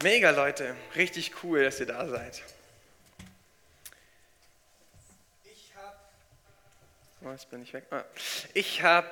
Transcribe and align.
Mega 0.00 0.30
Leute, 0.30 0.76
richtig 0.94 1.42
cool, 1.42 1.64
dass 1.64 1.80
ihr 1.80 1.86
da 1.86 2.06
seid. 2.06 2.40
Ich 5.44 5.72
habe, 5.74 5.96
oh, 7.24 7.32
jetzt 7.32 7.50
bin 7.50 7.64
ich 7.64 7.72
weg. 7.72 7.82
Ah. 7.90 8.04
Ich 8.54 8.84
habe 8.84 9.10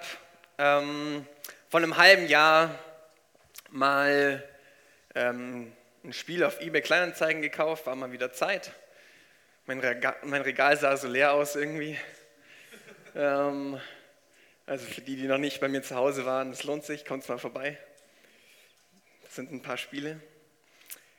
ähm, 0.59 1.27
vor 1.69 1.81
einem 1.81 1.97
halben 1.97 2.29
Jahr 2.29 2.79
mal 3.71 4.49
ähm, 5.17 5.73
ein 6.05 6.13
Spiel 6.13 6.45
auf 6.45 6.61
eBay 6.61 6.83
Kleinanzeigen 6.83 7.43
gekauft, 7.43 7.87
war 7.87 7.97
mal 7.97 8.13
wieder 8.13 8.33
Zeit. 8.33 8.71
Mein 9.67 9.81
Regal, 9.81 10.15
mein 10.23 10.43
Regal 10.43 10.77
sah 10.77 10.97
so 10.97 11.09
leer 11.09 11.33
aus 11.33 11.57
irgendwie. 11.57 11.99
ähm, 13.17 13.81
also 14.67 14.87
für 14.87 15.01
die, 15.01 15.17
die 15.17 15.27
noch 15.27 15.39
nicht 15.39 15.59
bei 15.59 15.67
mir 15.67 15.83
zu 15.83 15.97
Hause 15.97 16.27
waren, 16.27 16.53
das 16.53 16.63
lohnt 16.63 16.85
sich, 16.85 17.05
kommt 17.05 17.29
mal 17.29 17.41
vorbei. 17.41 17.77
Das 19.25 19.35
sind 19.35 19.51
ein 19.51 19.63
paar 19.63 19.79
Spiele. 19.79 20.21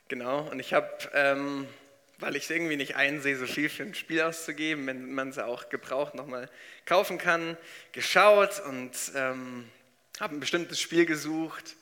Genau, 0.08 0.40
und 0.50 0.58
ich 0.58 0.72
habe, 0.72 0.90
ähm, 1.12 1.68
weil 2.16 2.34
ich 2.34 2.44
es 2.44 2.50
irgendwie 2.50 2.76
nicht 2.76 2.96
einsehe, 2.96 3.36
so 3.36 3.46
viel 3.46 3.68
für 3.68 3.82
ein 3.82 3.94
Spiel 3.94 4.22
auszugeben, 4.22 4.86
wenn 4.86 5.12
man 5.12 5.28
es 5.28 5.38
auch 5.38 5.68
gebraucht 5.68 6.14
nochmal 6.14 6.48
kaufen 6.86 7.18
kann, 7.18 7.58
geschaut 7.92 8.58
und 8.60 8.92
ähm, 9.14 9.70
habe 10.18 10.34
ein 10.34 10.40
bestimmtes 10.40 10.80
Spiel 10.80 11.04
gesucht. 11.04 11.76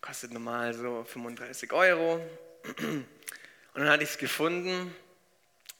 Kostet 0.00 0.32
normal 0.32 0.74
so 0.74 1.04
35 1.04 1.72
Euro. 1.72 2.20
Und 2.64 3.06
dann 3.74 3.88
hatte 3.88 4.02
ich 4.02 4.10
es 4.10 4.18
gefunden 4.18 4.92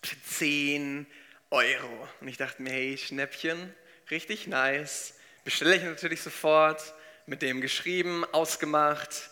für 0.04 0.22
10 0.22 1.04
Euro. 1.50 2.08
Und 2.20 2.28
ich 2.28 2.36
dachte 2.36 2.62
mir, 2.62 2.70
hey, 2.70 2.96
Schnäppchen, 2.96 3.74
richtig 4.08 4.46
nice. 4.46 5.14
Bestelle 5.44 5.74
ich 5.74 5.82
natürlich 5.82 6.20
sofort, 6.20 6.94
mit 7.26 7.42
dem 7.42 7.60
geschrieben, 7.60 8.24
ausgemacht 8.30 9.30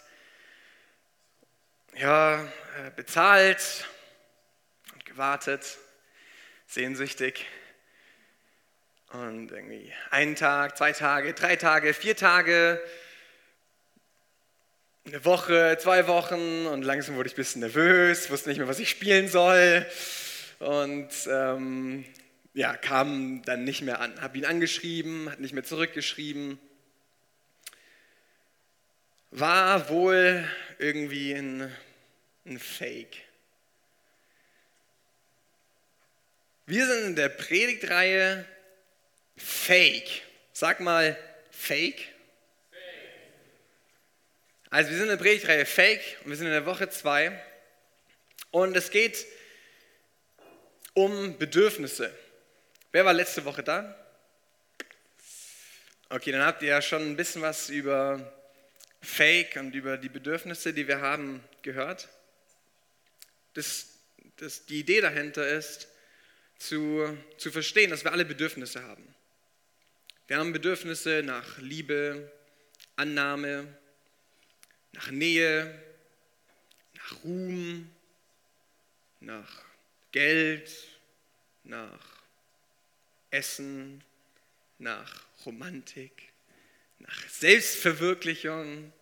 ja, 1.98 2.42
äh, 2.42 2.90
bezahlt 2.94 3.86
und 4.92 5.04
gewartet, 5.06 5.78
sehnsüchtig. 6.66 7.46
Und 9.12 9.50
irgendwie 9.50 9.92
einen 10.10 10.34
Tag, 10.34 10.76
zwei 10.76 10.92
Tage, 10.92 11.32
drei 11.32 11.56
Tage, 11.56 11.94
vier 11.94 12.14
Tage, 12.16 12.82
eine 15.06 15.24
Woche, 15.24 15.78
zwei 15.80 16.06
Wochen 16.06 16.66
und 16.66 16.82
langsam 16.82 17.14
wurde 17.14 17.28
ich 17.28 17.34
ein 17.34 17.36
bisschen 17.36 17.60
nervös, 17.60 18.28
wusste 18.30 18.48
nicht 18.48 18.58
mehr, 18.58 18.68
was 18.68 18.80
ich 18.80 18.90
spielen 18.90 19.28
soll 19.28 19.86
und 20.58 21.08
ähm, 21.30 22.04
ja, 22.52 22.76
kam 22.76 23.42
dann 23.42 23.64
nicht 23.64 23.82
mehr 23.82 24.00
an. 24.00 24.20
Habe 24.20 24.36
ihn 24.36 24.44
angeschrieben, 24.44 25.30
hat 25.30 25.40
nicht 25.40 25.54
mehr 25.54 25.64
zurückgeschrieben. 25.64 26.58
War 29.30 29.88
wohl 29.88 30.46
irgendwie 30.78 31.32
ein 31.32 31.70
ein 32.46 32.58
Fake. 32.58 33.16
Wir 36.66 36.86
sind 36.86 37.04
in 37.04 37.16
der 37.16 37.28
Predigtreihe 37.28 38.44
Fake. 39.36 40.22
Sag 40.52 40.80
mal 40.80 41.16
Fake. 41.50 42.12
Also 44.70 44.90
wir 44.90 44.96
sind 44.96 45.06
in 45.06 45.10
der 45.10 45.22
Predigtreihe 45.22 45.66
Fake 45.66 46.18
und 46.22 46.30
wir 46.30 46.36
sind 46.36 46.46
in 46.46 46.52
der 46.52 46.66
Woche 46.66 46.88
2 46.88 47.40
und 48.50 48.76
es 48.76 48.90
geht 48.90 49.26
um 50.94 51.36
Bedürfnisse. 51.38 52.12
Wer 52.92 53.04
war 53.04 53.12
letzte 53.12 53.44
Woche 53.44 53.62
da? 53.62 53.94
Okay, 56.08 56.32
dann 56.32 56.44
habt 56.44 56.62
ihr 56.62 56.68
ja 56.68 56.82
schon 56.82 57.02
ein 57.02 57.16
bisschen 57.16 57.42
was 57.42 57.68
über 57.68 58.32
Fake 59.02 59.56
und 59.56 59.74
über 59.74 59.98
die 59.98 60.08
Bedürfnisse, 60.08 60.72
die 60.72 60.88
wir 60.88 61.00
haben, 61.00 61.42
gehört 61.62 62.08
das, 63.56 63.86
das, 64.36 64.66
die 64.66 64.80
Idee 64.80 65.00
dahinter 65.00 65.48
ist, 65.48 65.88
zu, 66.58 67.16
zu 67.38 67.50
verstehen, 67.50 67.90
dass 67.90 68.04
wir 68.04 68.12
alle 68.12 68.24
Bedürfnisse 68.24 68.82
haben. 68.82 69.14
Wir 70.26 70.38
haben 70.38 70.52
Bedürfnisse 70.52 71.22
nach 71.24 71.58
Liebe, 71.58 72.32
Annahme, 72.96 73.66
nach 74.92 75.10
Nähe, 75.10 75.82
nach 76.94 77.24
Ruhm, 77.24 77.90
nach 79.20 79.62
Geld, 80.12 80.70
nach 81.64 82.22
Essen, 83.30 84.02
nach 84.78 85.24
Romantik, 85.44 86.32
nach 86.98 87.28
Selbstverwirklichung. 87.28 88.92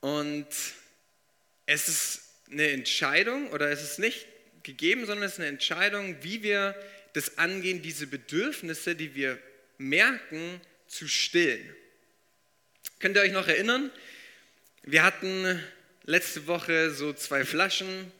Und 0.00 0.48
es 1.66 1.88
ist 1.88 2.23
eine 2.50 2.70
Entscheidung 2.70 3.50
oder 3.50 3.70
es 3.70 3.82
ist 3.82 3.98
nicht 3.98 4.26
gegeben, 4.62 5.06
sondern 5.06 5.24
es 5.24 5.34
ist 5.34 5.40
eine 5.40 5.48
Entscheidung, 5.48 6.16
wie 6.22 6.42
wir 6.42 6.74
das 7.12 7.38
angehen, 7.38 7.82
diese 7.82 8.06
Bedürfnisse, 8.06 8.94
die 8.96 9.14
wir 9.14 9.38
merken, 9.78 10.60
zu 10.86 11.08
stillen. 11.08 11.74
Könnt 12.98 13.16
ihr 13.16 13.22
euch 13.22 13.32
noch 13.32 13.48
erinnern? 13.48 13.90
Wir 14.82 15.02
hatten 15.02 15.60
letzte 16.04 16.46
Woche 16.46 16.90
so 16.90 17.12
zwei 17.12 17.44
Flaschen. 17.44 18.10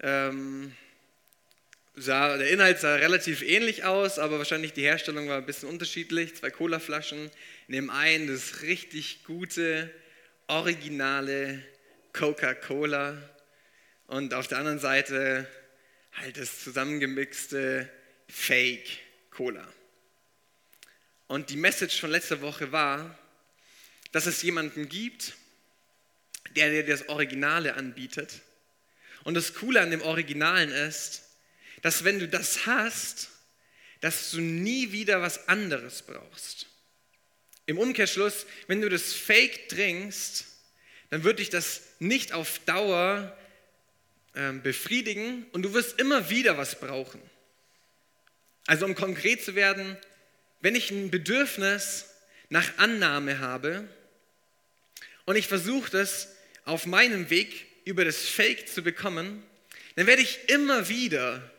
Ähm, 0.00 0.72
sah, 1.94 2.36
der 2.36 2.50
Inhalt 2.50 2.80
sah 2.80 2.96
relativ 2.96 3.42
ähnlich 3.42 3.84
aus, 3.84 4.18
aber 4.18 4.38
wahrscheinlich 4.38 4.72
die 4.72 4.82
Herstellung 4.82 5.28
war 5.28 5.38
ein 5.38 5.46
bisschen 5.46 5.68
unterschiedlich. 5.68 6.36
Zwei 6.36 6.50
Cola-Flaschen. 6.50 7.30
Nehmen 7.66 7.90
ein 7.90 8.26
das 8.26 8.62
richtig 8.62 9.24
gute, 9.24 9.90
originale 10.46 11.62
Coca-Cola 12.18 13.16
und 14.08 14.34
auf 14.34 14.48
der 14.48 14.58
anderen 14.58 14.80
Seite 14.80 15.46
halt 16.14 16.36
das 16.36 16.64
zusammengemixte 16.64 17.88
Fake 18.26 18.88
Cola. 19.30 19.64
Und 21.28 21.50
die 21.50 21.56
Message 21.56 22.00
von 22.00 22.10
letzter 22.10 22.40
Woche 22.40 22.72
war, 22.72 23.16
dass 24.10 24.26
es 24.26 24.42
jemanden 24.42 24.88
gibt, 24.88 25.34
der 26.56 26.70
dir 26.70 26.84
das 26.84 27.08
Originale 27.08 27.74
anbietet. 27.74 28.40
Und 29.22 29.34
das 29.34 29.54
Coole 29.54 29.80
an 29.80 29.92
dem 29.92 30.02
Originalen 30.02 30.72
ist, 30.72 31.22
dass 31.82 32.02
wenn 32.02 32.18
du 32.18 32.26
das 32.26 32.66
hast, 32.66 33.28
dass 34.00 34.32
du 34.32 34.40
nie 34.40 34.90
wieder 34.90 35.22
was 35.22 35.46
anderes 35.46 36.02
brauchst. 36.02 36.66
Im 37.66 37.78
Umkehrschluss, 37.78 38.44
wenn 38.66 38.80
du 38.80 38.88
das 38.88 39.12
Fake 39.12 39.68
trinkst, 39.68 40.47
dann 41.10 41.24
wird 41.24 41.38
dich 41.38 41.50
das 41.50 41.82
nicht 41.98 42.32
auf 42.32 42.58
Dauer 42.60 43.36
ähm, 44.34 44.62
befriedigen 44.62 45.46
und 45.52 45.62
du 45.62 45.74
wirst 45.74 45.98
immer 46.00 46.30
wieder 46.30 46.58
was 46.58 46.78
brauchen. 46.78 47.20
Also 48.66 48.84
um 48.84 48.94
konkret 48.94 49.42
zu 49.42 49.54
werden, 49.54 49.96
wenn 50.60 50.74
ich 50.74 50.90
ein 50.90 51.10
Bedürfnis 51.10 52.06
nach 52.50 52.78
Annahme 52.78 53.38
habe 53.38 53.88
und 55.24 55.36
ich 55.36 55.46
versuche 55.46 55.90
das 55.90 56.28
auf 56.64 56.86
meinem 56.86 57.30
Weg 57.30 57.66
über 57.84 58.04
das 58.04 58.18
Fake 58.28 58.68
zu 58.68 58.82
bekommen, 58.82 59.42
dann 59.96 60.06
werde 60.06 60.22
ich 60.22 60.48
immer 60.48 60.88
wieder 60.88 61.50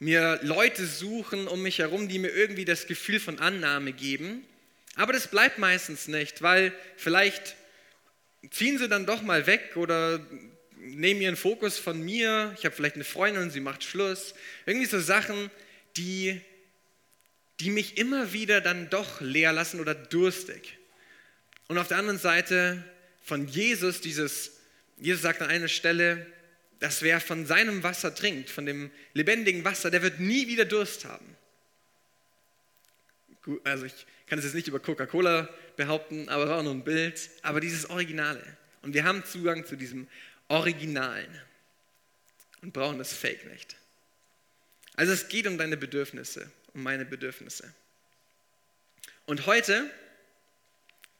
mir 0.00 0.38
Leute 0.42 0.86
suchen 0.86 1.48
um 1.48 1.62
mich 1.62 1.78
herum, 1.78 2.08
die 2.08 2.18
mir 2.18 2.30
irgendwie 2.30 2.64
das 2.64 2.86
Gefühl 2.86 3.20
von 3.20 3.38
Annahme 3.38 3.92
geben. 3.92 4.44
Aber 4.94 5.12
das 5.12 5.28
bleibt 5.28 5.58
meistens 5.58 6.08
nicht, 6.08 6.42
weil 6.42 6.72
vielleicht 6.96 7.56
ziehen 8.50 8.78
sie 8.78 8.88
dann 8.88 9.06
doch 9.06 9.22
mal 9.22 9.46
weg 9.46 9.76
oder 9.76 10.20
nehmen 10.76 11.20
ihren 11.20 11.36
Fokus 11.36 11.78
von 11.78 12.00
mir. 12.00 12.54
Ich 12.58 12.64
habe 12.64 12.74
vielleicht 12.74 12.94
eine 12.94 13.04
Freundin 13.04 13.42
und 13.44 13.50
sie 13.50 13.60
macht 13.60 13.84
Schluss. 13.84 14.34
Irgendwie 14.66 14.86
so 14.86 15.00
Sachen, 15.00 15.50
die, 15.96 16.40
die 17.60 17.70
mich 17.70 17.98
immer 17.98 18.32
wieder 18.32 18.60
dann 18.60 18.88
doch 18.90 19.20
leer 19.20 19.52
lassen 19.52 19.80
oder 19.80 19.94
durstig. 19.94 20.78
Und 21.66 21.78
auf 21.78 21.88
der 21.88 21.98
anderen 21.98 22.18
Seite 22.18 22.82
von 23.22 23.46
Jesus, 23.46 24.00
dieses, 24.00 24.52
Jesus 24.98 25.22
sagt 25.22 25.42
an 25.42 25.50
einer 25.50 25.68
Stelle, 25.68 26.26
dass 26.80 27.02
wer 27.02 27.20
von 27.20 27.44
seinem 27.44 27.82
Wasser 27.82 28.14
trinkt, 28.14 28.50
von 28.50 28.64
dem 28.64 28.90
lebendigen 29.12 29.64
Wasser, 29.64 29.90
der 29.90 30.02
wird 30.02 30.20
nie 30.20 30.46
wieder 30.46 30.64
Durst 30.64 31.04
haben. 31.04 31.36
Also 33.64 33.86
ich 33.86 34.06
kann 34.28 34.38
es 34.38 34.44
jetzt 34.44 34.54
nicht 34.54 34.68
über 34.68 34.80
Coca-Cola 34.80 35.48
behaupten, 35.76 36.28
aber 36.28 36.48
war 36.48 36.58
auch 36.58 36.62
nur 36.62 36.74
ein 36.74 36.84
Bild. 36.84 37.30
Aber 37.42 37.60
dieses 37.60 37.88
Originale. 37.90 38.42
Und 38.82 38.94
wir 38.94 39.04
haben 39.04 39.24
Zugang 39.24 39.66
zu 39.66 39.76
diesem 39.76 40.08
Originalen 40.48 41.30
und 42.62 42.72
brauchen 42.72 42.98
das 42.98 43.12
Fake 43.12 43.46
nicht. 43.50 43.76
Also 44.94 45.12
es 45.12 45.28
geht 45.28 45.46
um 45.46 45.58
deine 45.58 45.76
Bedürfnisse, 45.76 46.50
um 46.74 46.82
meine 46.82 47.04
Bedürfnisse. 47.04 47.72
Und 49.26 49.46
heute 49.46 49.90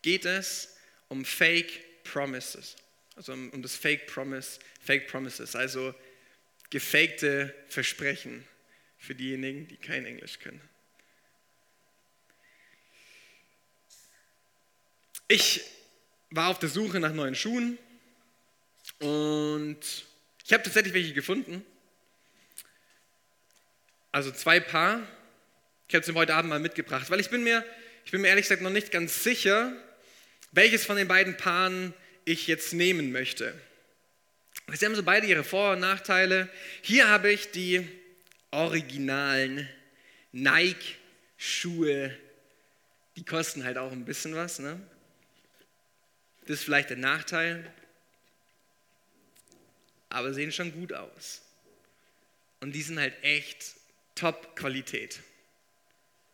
geht 0.03 0.25
es 0.25 0.77
um 1.09 1.25
Fake 1.25 2.05
Promises, 2.05 2.77
also 3.17 3.33
um, 3.33 3.51
um 3.51 3.63
das 3.63 3.77
Fake 3.77 4.07
Promise, 4.07 4.59
Fake 4.81 5.09
Promises, 5.09 5.55
also 5.55 5.95
gefakte 6.71 7.55
Versprechen 7.69 8.45
für 8.99 9.15
diejenigen, 9.15 9.69
die 9.69 9.77
kein 9.77 10.05
Englisch 10.07 10.39
können. 10.39 10.61
Ich 15.29 15.61
war 16.31 16.49
auf 16.49 16.59
der 16.59 16.71
Suche 16.71 17.01
nach 17.01 17.13
neuen 17.13 17.35
Schuhen 17.35 17.79
Und 18.99 19.79
ich 20.45 20.53
habe 20.53 20.63
tatsächlich 20.63 20.95
welche 20.95 21.13
gefunden. 21.13 21.65
Also 24.11 24.33
zwei 24.33 24.59
Paar. 24.59 25.07
Ich 25.87 25.95
habe 25.95 26.05
sie 26.05 26.15
heute 26.15 26.35
Abend 26.35 26.49
mal 26.49 26.59
mitgebracht, 26.59 27.11
weil 27.11 27.21
ich 27.21 27.29
bin 27.29 27.45
mir, 27.45 27.65
ich 28.07 28.11
bin 28.11 28.23
mir 28.23 28.29
ehrlich 28.29 28.45
gesagt 28.45 28.63
noch 28.63 28.71
nicht 28.71 28.91
ganz 28.91 29.23
sicher, 29.23 29.73
welches 30.53 30.87
von 30.87 30.97
den 30.97 31.09
beiden 31.09 31.37
Paaren 31.37 31.93
ich 32.25 32.47
jetzt 32.47 32.73
nehmen 32.73 33.13
möchte. 33.13 33.55
Sie 34.73 34.85
haben 34.87 34.95
so 34.95 35.03
beide 35.03 35.27
ihre 35.27 35.45
Vor- 35.45 35.73
und 35.73 35.81
Nachteile. 35.81 36.49
Hier 36.83 37.09
habe 37.09 37.31
ich 37.31 37.51
die 37.51 37.87
originalen 38.51 39.69
Nike-Schuhe. 40.33 42.17
Die 43.17 43.25
kosten 43.25 43.65
halt 43.65 43.77
auch 43.77 43.93
ein 43.93 44.05
bisschen 44.07 44.35
was. 44.35 44.59
Ne? 44.59 44.81
Das 46.49 46.61
ist 46.61 46.65
vielleicht 46.65 46.89
der 46.89 46.97
Nachteil. 46.97 47.71
Aber 50.09 50.33
sehen 50.33 50.51
schon 50.51 50.73
gut 50.73 50.95
aus. 50.95 51.43
Und 52.61 52.73
die 52.73 52.81
sind 52.81 52.99
halt 52.99 53.23
echt 53.23 53.75
Top-Qualität. 54.15 55.21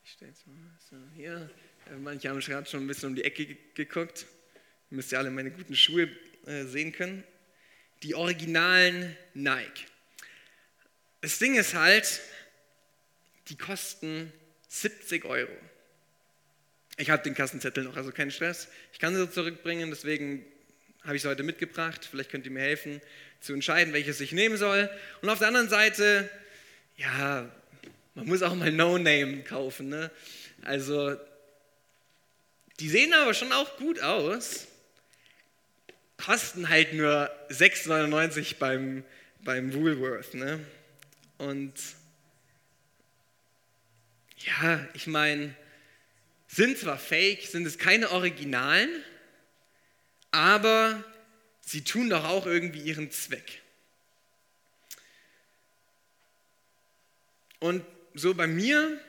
Ich 0.04 0.12
stelle 0.12 0.30
jetzt 0.30 0.46
mal 0.46 0.54
so 0.88 0.96
hier. 1.16 1.50
Manche 1.98 2.28
haben 2.28 2.38
gerade 2.38 2.70
schon 2.70 2.84
ein 2.84 2.86
bisschen 2.86 3.08
um 3.08 3.16
die 3.16 3.24
Ecke 3.24 3.56
geguckt. 3.74 4.26
Ihr 4.92 4.96
müsst 4.96 5.10
ja 5.10 5.18
alle 5.18 5.32
meine 5.32 5.50
guten 5.50 5.74
Schuhe 5.74 6.08
äh, 6.46 6.62
sehen 6.62 6.92
können. 6.92 7.24
Die 8.04 8.14
originalen 8.14 9.16
Nike. 9.34 9.84
Das 11.22 11.40
Ding 11.40 11.56
ist 11.56 11.74
halt, 11.74 12.20
die 13.48 13.56
kosten 13.56 14.32
70 14.68 15.24
Euro. 15.24 15.50
Ich 16.96 17.10
habe 17.10 17.22
den 17.22 17.34
Kassenzettel 17.34 17.84
noch, 17.84 17.96
also 17.96 18.12
kein 18.12 18.30
Stress. 18.30 18.68
Ich 18.92 18.98
kann 18.98 19.16
sie 19.16 19.28
zurückbringen, 19.30 19.90
deswegen 19.90 20.44
habe 21.02 21.16
ich 21.16 21.22
sie 21.22 21.28
heute 21.28 21.42
mitgebracht. 21.42 22.06
Vielleicht 22.08 22.30
könnt 22.30 22.46
ihr 22.46 22.52
mir 22.52 22.62
helfen 22.62 23.00
zu 23.40 23.52
entscheiden, 23.52 23.92
welches 23.92 24.20
ich 24.20 24.32
nehmen 24.32 24.56
soll. 24.56 24.88
Und 25.20 25.28
auf 25.28 25.38
der 25.38 25.48
anderen 25.48 25.68
Seite, 25.68 26.30
ja, 26.96 27.50
man 28.14 28.26
muss 28.26 28.42
auch 28.42 28.54
mal 28.54 28.70
No-Name 28.70 29.42
kaufen. 29.42 29.88
Ne? 29.88 30.10
Also, 30.62 31.16
die 32.80 32.88
sehen 32.88 33.12
aber 33.12 33.34
schon 33.34 33.52
auch 33.52 33.76
gut 33.76 34.00
aus. 34.00 34.68
Kosten 36.16 36.68
halt 36.68 36.94
nur 36.94 37.28
6,99 37.50 38.56
beim, 38.58 39.04
beim 39.40 39.74
Woolworth. 39.74 40.34
Ne? 40.34 40.60
Und 41.38 41.74
ja, 44.38 44.86
ich 44.94 45.06
meine, 45.06 45.54
sind 46.54 46.78
zwar 46.78 46.98
fake, 46.98 47.42
sind 47.42 47.66
es 47.66 47.78
keine 47.78 48.10
Originalen, 48.10 49.02
aber 50.30 51.02
sie 51.60 51.82
tun 51.82 52.08
doch 52.08 52.24
auch 52.24 52.46
irgendwie 52.46 52.80
ihren 52.80 53.10
Zweck. 53.10 53.60
Und 57.58 57.84
so 58.14 58.34
bei 58.34 58.46
mir, 58.46 59.00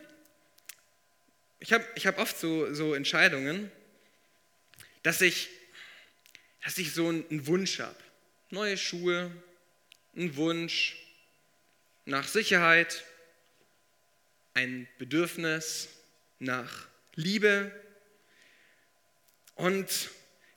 ich 1.60 1.72
habe 1.72 1.86
ich 1.94 2.08
hab 2.08 2.18
oft 2.18 2.36
so, 2.36 2.74
so 2.74 2.96
Entscheidungen, 2.96 3.72
dass 5.04 5.22
ich, 5.22 5.50
dass 6.64 6.80
ich 6.80 6.94
so 6.94 7.10
einen 7.10 7.46
Wunsch 7.46 7.80
habe. 7.80 7.96
Neue 8.50 8.78
Schuhe, 8.78 9.32
einen 10.16 10.36
Wunsch 10.36 10.96
nach 12.06 12.28
Sicherheit, 12.28 13.04
ein 14.56 14.88
Bedürfnis 14.98 15.90
nach 16.40 16.88
Liebe. 17.16 17.72
Und 19.56 20.10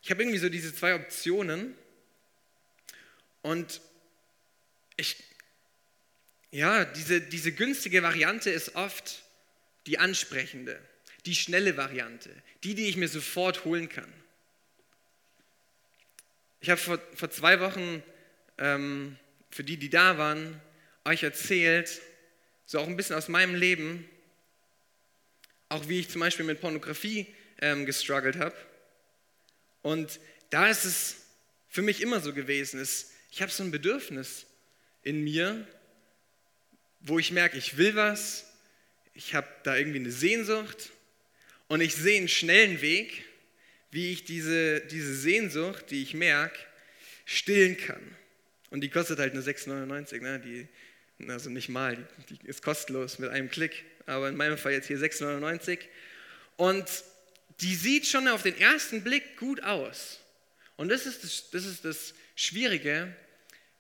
ich 0.02 0.10
habe 0.10 0.22
irgendwie 0.22 0.38
so 0.38 0.48
diese 0.48 0.74
zwei 0.74 0.94
Optionen. 0.94 1.74
Und 3.42 3.80
ich, 4.96 5.22
ja, 6.50 6.84
diese, 6.84 7.20
diese 7.20 7.52
günstige 7.52 8.02
Variante 8.02 8.50
ist 8.50 8.74
oft 8.74 9.22
die 9.86 9.98
ansprechende, 9.98 10.80
die 11.24 11.34
schnelle 11.34 11.76
Variante, 11.76 12.30
die, 12.64 12.74
die 12.74 12.88
ich 12.88 12.96
mir 12.96 13.08
sofort 13.08 13.64
holen 13.64 13.88
kann. 13.88 14.12
Ich 16.60 16.70
habe 16.70 16.80
vor, 16.80 16.98
vor 17.14 17.30
zwei 17.30 17.60
Wochen, 17.60 18.02
ähm, 18.58 19.16
für 19.50 19.64
die, 19.64 19.76
die 19.76 19.90
da 19.90 20.18
waren, 20.18 20.60
euch 21.04 21.22
erzählt, 21.22 22.00
so 22.66 22.80
auch 22.80 22.86
ein 22.86 22.96
bisschen 22.96 23.16
aus 23.16 23.28
meinem 23.28 23.54
Leben, 23.54 24.08
auch 25.68 25.88
wie 25.88 26.00
ich 26.00 26.08
zum 26.08 26.20
Beispiel 26.20 26.44
mit 26.44 26.60
Pornografie 26.60 27.26
ähm, 27.60 27.86
gestruggelt 27.86 28.36
habe. 28.36 28.56
Und 29.82 30.20
da 30.50 30.68
ist 30.68 30.84
es 30.84 31.16
für 31.68 31.82
mich 31.82 32.00
immer 32.00 32.20
so 32.20 32.32
gewesen, 32.32 32.80
ist, 32.80 33.12
ich 33.30 33.42
habe 33.42 33.52
so 33.52 33.62
ein 33.62 33.70
Bedürfnis 33.70 34.46
in 35.02 35.22
mir, 35.22 35.66
wo 37.00 37.18
ich 37.18 37.30
merke, 37.30 37.56
ich 37.56 37.76
will 37.76 37.94
was, 37.94 38.46
ich 39.14 39.34
habe 39.34 39.48
da 39.62 39.76
irgendwie 39.76 39.98
eine 39.98 40.12
Sehnsucht 40.12 40.90
und 41.68 41.80
ich 41.80 41.94
sehe 41.94 42.18
einen 42.18 42.28
schnellen 42.28 42.80
Weg, 42.80 43.24
wie 43.90 44.12
ich 44.12 44.24
diese, 44.24 44.80
diese 44.80 45.14
Sehnsucht, 45.14 45.90
die 45.90 46.02
ich 46.02 46.14
merke, 46.14 46.58
stillen 47.24 47.76
kann. 47.76 48.16
Und 48.70 48.82
die 48.82 48.90
kostet 48.90 49.18
halt 49.18 49.34
nur 49.34 49.42
6,99. 49.42 50.20
Ne? 50.20 50.40
Die, 50.40 51.28
also 51.28 51.50
nicht 51.50 51.68
mal, 51.68 51.96
die, 52.28 52.34
die 52.38 52.46
ist 52.46 52.62
kostenlos 52.62 53.18
mit 53.18 53.30
einem 53.30 53.50
Klick, 53.50 53.84
aber 54.08 54.28
in 54.28 54.36
meinem 54.36 54.58
Fall 54.58 54.72
jetzt 54.72 54.86
hier 54.86 54.98
6,99. 54.98 55.80
Und 56.56 56.86
die 57.60 57.74
sieht 57.74 58.06
schon 58.06 58.28
auf 58.28 58.42
den 58.42 58.58
ersten 58.58 59.02
Blick 59.02 59.36
gut 59.36 59.62
aus. 59.62 60.20
Und 60.76 60.88
das 60.88 61.06
ist 61.06 61.24
das, 61.24 61.50
das, 61.50 61.64
ist 61.64 61.84
das 61.84 62.14
Schwierige, 62.36 63.14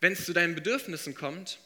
wenn 0.00 0.12
es 0.12 0.24
zu 0.24 0.32
deinen 0.32 0.54
Bedürfnissen 0.54 1.14
kommt. 1.14 1.58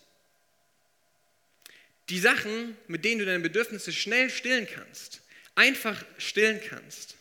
Die 2.09 2.19
Sachen, 2.19 2.77
mit 2.87 3.05
denen 3.05 3.21
du 3.21 3.25
deine 3.25 3.41
Bedürfnisse 3.41 3.93
schnell 3.93 4.29
stillen 4.29 4.67
kannst, 4.73 5.23
einfach 5.55 6.05
stillen 6.19 6.61
kannst, 6.69 7.17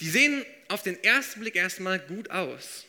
die 0.00 0.08
sehen 0.08 0.44
auf 0.68 0.82
den 0.82 1.02
ersten 1.04 1.40
Blick 1.40 1.56
erstmal 1.56 1.98
gut 1.98 2.30
aus. 2.30 2.86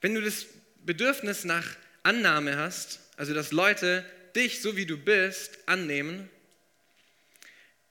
Wenn 0.00 0.14
du 0.14 0.20
das 0.20 0.46
Bedürfnis 0.84 1.44
nach 1.44 1.66
Annahme 2.02 2.56
hast, 2.56 3.00
also 3.16 3.32
dass 3.32 3.52
Leute 3.52 4.04
dich, 4.34 4.60
so 4.60 4.76
wie 4.76 4.86
du 4.86 4.96
bist, 4.96 5.58
annehmen, 5.66 6.28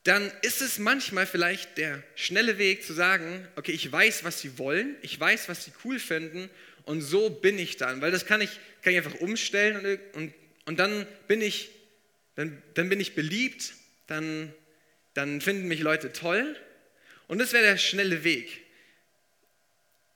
dann 0.03 0.31
ist 0.41 0.61
es 0.61 0.79
manchmal 0.79 1.27
vielleicht 1.27 1.77
der 1.77 2.01
schnelle 2.15 2.57
Weg 2.57 2.83
zu 2.83 2.93
sagen, 2.93 3.47
okay, 3.55 3.73
ich 3.73 3.91
weiß, 3.91 4.23
was 4.23 4.39
sie 4.39 4.57
wollen, 4.57 4.95
ich 5.01 5.19
weiß, 5.19 5.49
was 5.49 5.65
sie 5.65 5.71
cool 5.83 5.99
finden 5.99 6.49
und 6.85 7.01
so 7.01 7.29
bin 7.29 7.59
ich 7.59 7.77
dann, 7.77 8.01
weil 8.01 8.11
das 8.11 8.25
kann 8.25 8.41
ich, 8.41 8.49
kann 8.81 8.93
ich 8.93 8.97
einfach 8.97 9.19
umstellen 9.19 9.77
und, 9.77 10.15
und, 10.15 10.33
und 10.65 10.79
dann, 10.79 11.05
bin 11.27 11.41
ich, 11.41 11.69
dann, 12.35 12.61
dann 12.73 12.89
bin 12.89 12.99
ich 12.99 13.13
beliebt, 13.13 13.73
dann, 14.07 14.53
dann 15.13 15.41
finden 15.41 15.67
mich 15.67 15.81
Leute 15.81 16.13
toll 16.13 16.55
und 17.27 17.39
das 17.39 17.53
wäre 17.53 17.63
der 17.63 17.77
schnelle 17.77 18.23
Weg. 18.23 18.61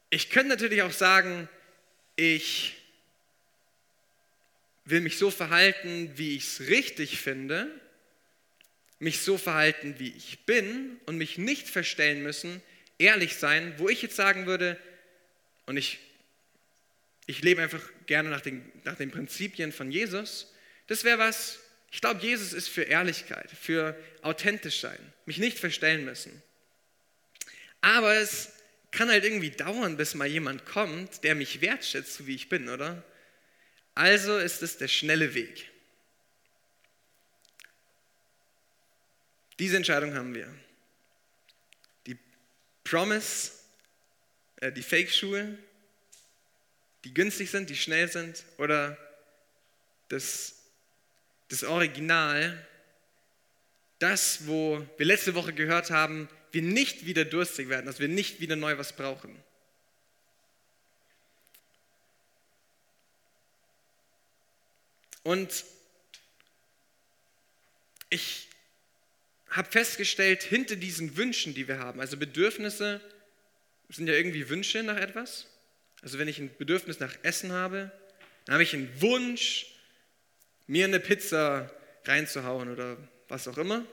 Ich 0.10 0.30
könnte 0.30 0.50
natürlich 0.50 0.82
auch 0.82 0.92
sagen, 0.92 1.50
ich 2.16 2.76
will 4.86 5.02
mich 5.02 5.18
so 5.18 5.32
verhalten, 5.32 6.12
wie 6.16 6.36
ich 6.36 6.44
es 6.44 6.68
richtig 6.68 7.20
finde, 7.20 7.70
mich 9.00 9.22
so 9.22 9.38
verhalten, 9.38 9.96
wie 9.98 10.14
ich 10.16 10.46
bin 10.46 10.98
und 11.06 11.18
mich 11.18 11.38
nicht 11.38 11.68
verstellen 11.68 12.24
müssen, 12.24 12.62
ehrlich 12.98 13.36
sein, 13.36 13.74
wo 13.78 13.90
ich 13.90 14.02
jetzt 14.02 14.16
sagen 14.16 14.46
würde, 14.46 14.78
und 15.66 15.78
ich, 15.78 16.00
ich 17.26 17.42
lebe 17.42 17.62
einfach 17.62 17.82
gerne 18.06 18.30
nach 18.30 18.42
den, 18.42 18.64
nach 18.84 18.96
den 18.96 19.12
Prinzipien 19.12 19.72
von 19.72 19.92
Jesus, 19.92 20.54
das 20.88 21.04
wäre 21.04 21.20
was, 21.20 21.60
ich 21.92 22.02
glaube, 22.02 22.22
Jesus 22.22 22.54
ist 22.54 22.68
für 22.68 22.84
Ehrlichkeit, 22.84 23.50
für 23.52 23.98
authentisch 24.22 24.82
sein, 24.82 25.00
mich 25.26 25.38
nicht 25.38 25.60
verstellen 25.60 26.06
müssen. 26.06 26.42
Aber 27.82 28.16
es 28.16 28.54
kann 28.92 29.10
halt 29.10 29.24
irgendwie 29.24 29.50
dauern, 29.50 29.98
bis 29.98 30.14
mal 30.14 30.28
jemand 30.28 30.66
kommt, 30.66 31.24
der 31.24 31.36
mich 31.36 31.62
wertschätzt, 31.62 32.26
wie 32.28 32.36
ich 32.36 32.50
bin, 32.50 32.70
oder? 32.70 33.04
Also 33.96 34.38
ist 34.38 34.64
es 34.64 34.78
der 34.78 34.88
schnelle 34.88 35.34
Weg. 35.34 35.70
Diese 39.60 39.78
Entscheidung 39.78 40.16
haben 40.16 40.34
wir. 40.34 40.54
Die 42.08 42.18
Promise, 42.84 43.52
äh, 44.58 44.72
die 44.72 44.82
Fake-Schuhe, 44.82 45.58
die 47.04 47.14
günstig 47.14 47.52
sind, 47.52 47.70
die 47.70 47.76
schnell 47.76 48.12
sind, 48.12 48.44
oder 48.58 48.98
das, 50.10 50.56
das 51.50 51.64
Original, 51.64 52.66
das, 54.00 54.48
wo 54.48 54.86
wir 54.98 55.06
letzte 55.06 55.36
Woche 55.36 55.54
gehört 55.54 55.92
haben, 55.92 56.28
wir 56.52 56.62
nicht 56.62 57.06
wieder 57.06 57.26
durstig 57.26 57.70
werden, 57.70 57.86
dass 57.86 58.00
wir 58.00 58.08
nicht 58.08 58.40
wieder 58.40 58.56
neu 58.56 58.78
was 58.78 58.96
brauchen. 58.96 59.36
Und 65.24 65.64
ich 68.10 68.50
habe 69.50 69.72
festgestellt, 69.72 70.44
hinter 70.44 70.76
diesen 70.76 71.16
Wünschen, 71.18 71.54
die 71.54 71.68
wir 71.68 71.80
haben, 71.80 72.00
also 72.00 72.18
Bedürfnisse 72.18 73.02
sind 73.90 74.08
ja 74.08 74.14
irgendwie 74.14 74.50
Wünsche 74.50 74.84
nach 74.84 74.98
etwas, 74.98 75.48
Also 76.02 76.20
wenn 76.20 76.28
ich 76.28 76.40
ein 76.40 76.50
Bedürfnis 76.58 77.00
nach 77.00 77.16
Essen 77.24 77.52
habe, 77.52 77.92
dann 78.46 78.54
habe 78.54 78.64
ich 78.64 78.74
einen 78.74 78.90
Wunsch, 79.02 79.68
mir 80.68 80.86
eine 80.86 81.00
Pizza 81.00 81.72
reinzuhauen 82.06 82.70
oder 82.70 82.98
was 83.30 83.48
auch 83.48 83.58
immer. 83.58 83.86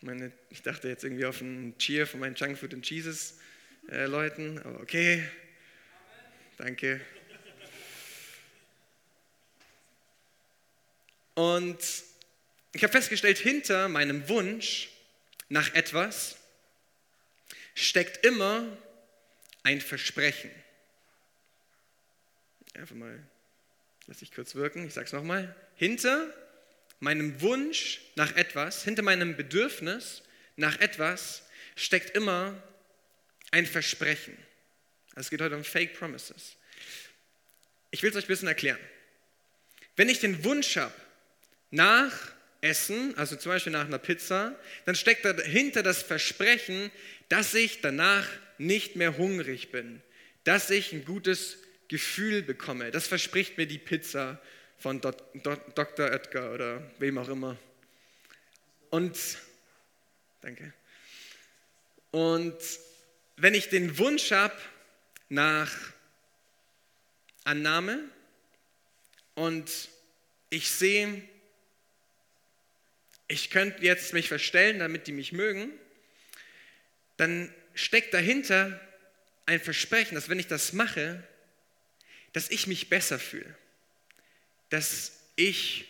Meine, 0.00 0.32
ich 0.50 0.62
dachte 0.62 0.88
jetzt 0.88 1.04
irgendwie 1.04 1.26
auf 1.26 1.42
einen 1.42 1.76
Cheer 1.78 2.06
von 2.06 2.20
meinen 2.20 2.36
Junkfood 2.36 2.72
and 2.72 2.88
Jesus 2.88 3.34
äh, 3.90 4.06
Leuten, 4.06 4.58
aber 4.60 4.80
okay. 4.80 5.28
Danke. 6.56 7.00
Und 11.38 11.78
ich 12.72 12.82
habe 12.82 12.90
festgestellt, 12.90 13.38
hinter 13.38 13.88
meinem 13.88 14.28
Wunsch 14.28 14.88
nach 15.48 15.72
etwas 15.72 16.36
steckt 17.76 18.26
immer 18.26 18.76
ein 19.62 19.80
Versprechen. 19.80 20.50
Einfach 22.74 22.96
mal, 22.96 23.22
lass 24.08 24.20
ich 24.20 24.32
kurz 24.32 24.56
wirken, 24.56 24.88
ich 24.88 24.94
sage 24.94 25.06
es 25.06 25.12
nochmal. 25.12 25.54
Hinter 25.76 26.26
meinem 26.98 27.40
Wunsch 27.40 28.00
nach 28.16 28.34
etwas, 28.34 28.82
hinter 28.82 29.02
meinem 29.02 29.36
Bedürfnis 29.36 30.24
nach 30.56 30.80
etwas 30.80 31.44
steckt 31.76 32.16
immer 32.16 32.60
ein 33.52 33.64
Versprechen. 33.64 34.36
Also 35.10 35.26
es 35.26 35.30
geht 35.30 35.40
heute 35.40 35.54
um 35.54 35.62
Fake 35.62 35.96
Promises. 35.96 36.56
Ich 37.92 38.02
will 38.02 38.10
es 38.10 38.16
euch 38.16 38.24
ein 38.24 38.26
bisschen 38.26 38.48
erklären. 38.48 38.80
Wenn 39.94 40.08
ich 40.08 40.18
den 40.18 40.42
Wunsch 40.42 40.76
habe 40.76 40.92
nach 41.70 42.12
Essen, 42.60 43.16
also 43.16 43.36
zum 43.36 43.52
Beispiel 43.52 43.72
nach 43.72 43.86
einer 43.86 43.98
Pizza, 43.98 44.56
dann 44.84 44.94
steckt 44.94 45.24
dahinter 45.24 45.82
das 45.82 46.02
Versprechen, 46.02 46.90
dass 47.28 47.54
ich 47.54 47.80
danach 47.80 48.26
nicht 48.58 48.96
mehr 48.96 49.16
hungrig 49.16 49.70
bin, 49.70 50.02
dass 50.44 50.70
ich 50.70 50.92
ein 50.92 51.04
gutes 51.04 51.58
Gefühl 51.88 52.42
bekomme. 52.42 52.90
Das 52.90 53.06
verspricht 53.06 53.58
mir 53.58 53.66
die 53.66 53.78
Pizza 53.78 54.40
von 54.78 55.00
Dr. 55.00 56.10
Oetker 56.10 56.52
oder 56.52 56.82
wem 56.98 57.18
auch 57.18 57.28
immer. 57.28 57.56
Und, 58.90 59.18
danke. 60.40 60.72
Und 62.10 62.56
wenn 63.36 63.54
ich 63.54 63.68
den 63.68 63.98
Wunsch 63.98 64.32
habe 64.32 64.56
nach 65.28 65.70
Annahme 67.44 68.00
und 69.34 69.70
ich 70.50 70.70
sehe, 70.70 71.22
ich 73.28 73.50
könnte 73.50 73.82
jetzt 73.82 74.12
mich 74.12 74.28
verstellen, 74.28 74.78
damit 74.78 75.06
die 75.06 75.12
mich 75.12 75.32
mögen, 75.32 75.70
dann 77.16 77.52
steckt 77.74 78.12
dahinter 78.14 78.80
ein 79.46 79.60
Versprechen, 79.60 80.14
dass 80.14 80.28
wenn 80.28 80.38
ich 80.38 80.46
das 80.46 80.72
mache, 80.72 81.22
dass 82.32 82.50
ich 82.50 82.66
mich 82.66 82.88
besser 82.88 83.18
fühle 83.18 83.54
dass 84.70 85.12
ich 85.36 85.86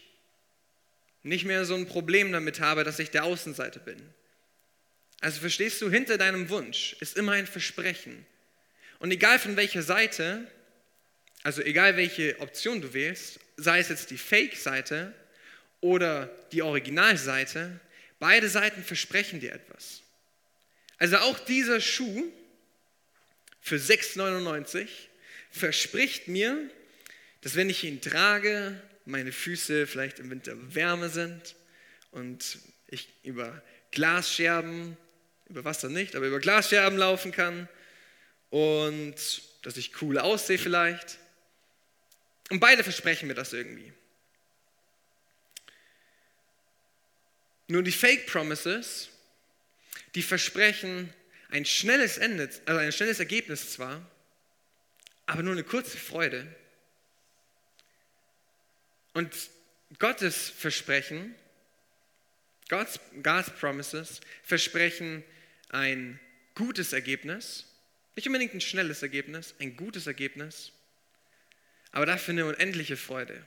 nicht 1.22 1.44
mehr 1.44 1.64
so 1.64 1.74
ein 1.74 1.86
Problem 1.86 2.32
damit 2.32 2.60
habe, 2.60 2.84
dass 2.84 2.98
ich 2.98 3.10
der 3.10 3.24
Außenseiter 3.24 3.80
bin. 3.80 4.00
Also 5.20 5.40
verstehst 5.40 5.82
du, 5.82 5.90
hinter 5.90 6.16
deinem 6.16 6.48
Wunsch 6.48 6.96
ist 7.00 7.16
immer 7.16 7.32
ein 7.32 7.46
Versprechen. 7.46 8.24
Und 9.00 9.10
egal 9.10 9.38
von 9.38 9.56
welcher 9.56 9.82
Seite, 9.82 10.46
also 11.42 11.60
egal 11.62 11.96
welche 11.96 12.38
Option 12.40 12.80
du 12.80 12.94
wählst, 12.94 13.40
sei 13.56 13.80
es 13.80 13.88
jetzt 13.88 14.10
die 14.10 14.18
Fake-Seite 14.18 15.12
oder 15.80 16.30
die 16.52 16.62
Originalseite, 16.62 17.80
beide 18.18 18.48
Seiten 18.48 18.82
versprechen 18.82 19.40
dir 19.40 19.52
etwas. 19.52 20.02
Also 20.98 21.18
auch 21.18 21.38
dieser 21.38 21.80
Schuh 21.80 22.24
für 23.60 23.76
6,99 23.76 24.88
verspricht 25.50 26.28
mir, 26.28 26.70
dass 27.42 27.54
wenn 27.54 27.70
ich 27.70 27.84
ihn 27.84 28.00
trage, 28.00 28.80
meine 29.04 29.32
Füße 29.32 29.86
vielleicht 29.86 30.18
im 30.18 30.30
Winter 30.30 30.54
Wärme 30.74 31.08
sind 31.08 31.54
und 32.10 32.58
ich 32.88 33.08
über 33.22 33.62
Glasscherben, 33.90 34.96
über 35.48 35.64
Wasser 35.64 35.88
nicht, 35.88 36.16
aber 36.16 36.26
über 36.26 36.40
Glasscherben 36.40 36.98
laufen 36.98 37.32
kann 37.32 37.68
und 38.50 39.14
dass 39.62 39.76
ich 39.76 40.02
cool 40.02 40.18
aussehe 40.18 40.58
vielleicht. 40.58 41.18
Und 42.50 42.60
beide 42.60 42.82
versprechen 42.82 43.28
mir 43.28 43.34
das 43.34 43.52
irgendwie. 43.52 43.92
Nur 47.68 47.82
die 47.82 47.92
Fake 47.92 48.26
Promises, 48.26 49.10
die 50.14 50.22
versprechen 50.22 51.12
ein 51.50 51.64
schnelles 51.64 52.18
Ende, 52.18 52.50
also 52.64 52.80
ein 52.80 52.92
schnelles 52.92 53.20
Ergebnis 53.20 53.72
zwar, 53.72 54.04
aber 55.26 55.42
nur 55.42 55.52
eine 55.52 55.64
kurze 55.64 55.98
Freude 55.98 56.46
und 59.12 59.34
Gottes 59.98 60.50
Versprechen, 60.50 61.34
God's, 62.68 63.00
God's 63.22 63.50
Promises, 63.50 64.20
versprechen 64.42 65.24
ein 65.70 66.20
gutes 66.54 66.92
Ergebnis, 66.92 67.66
nicht 68.16 68.26
unbedingt 68.26 68.54
ein 68.54 68.60
schnelles 68.60 69.02
Ergebnis, 69.02 69.54
ein 69.58 69.76
gutes 69.76 70.06
Ergebnis, 70.06 70.72
aber 71.92 72.06
dafür 72.06 72.32
eine 72.32 72.46
unendliche 72.46 72.96
Freude. 72.96 73.46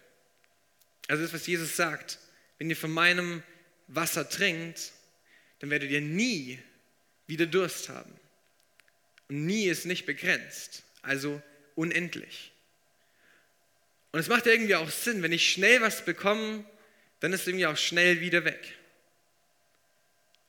Also 1.07 1.23
das, 1.23 1.33
was 1.33 1.47
Jesus 1.47 1.75
sagt, 1.75 2.19
wenn 2.57 2.69
ihr 2.69 2.77
von 2.77 2.91
meinem 2.91 3.43
Wasser 3.95 4.29
trinkt, 4.29 4.91
dann 5.59 5.69
werdet 5.69 5.91
ihr 5.91 6.01
nie 6.01 6.59
wieder 7.27 7.45
Durst 7.45 7.89
haben. 7.89 8.13
Und 9.29 9.45
nie 9.45 9.67
ist 9.67 9.85
nicht 9.85 10.05
begrenzt, 10.05 10.83
also 11.01 11.41
unendlich. 11.75 12.51
Und 14.11 14.19
es 14.19 14.27
macht 14.27 14.45
irgendwie 14.45 14.75
auch 14.75 14.89
Sinn, 14.89 15.23
wenn 15.23 15.31
ich 15.31 15.51
schnell 15.51 15.81
was 15.81 16.03
bekomme, 16.03 16.65
dann 17.21 17.31
ist 17.33 17.41
es 17.41 17.47
irgendwie 17.47 17.67
auch 17.67 17.77
schnell 17.77 18.19
wieder 18.19 18.43
weg. 18.43 18.75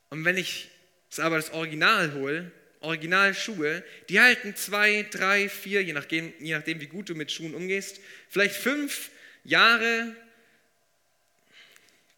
Und 0.09 0.25
wenn 0.25 0.37
ich 0.37 0.69
es 1.09 1.19
aber 1.19 1.37
das 1.37 1.51
Original 1.51 2.13
hole, 2.13 2.51
Originalschuhe, 2.81 3.83
die 4.09 4.19
halten 4.19 4.55
zwei, 4.55 5.03
drei, 5.09 5.47
vier, 5.47 5.81
je 5.83 5.93
nachdem, 5.93 6.33
je 6.39 6.53
nachdem, 6.53 6.81
wie 6.81 6.87
gut 6.87 7.09
du 7.09 7.15
mit 7.15 7.31
Schuhen 7.31 7.55
umgehst, 7.55 8.01
vielleicht 8.29 8.55
fünf 8.55 9.09
Jahre. 9.43 10.15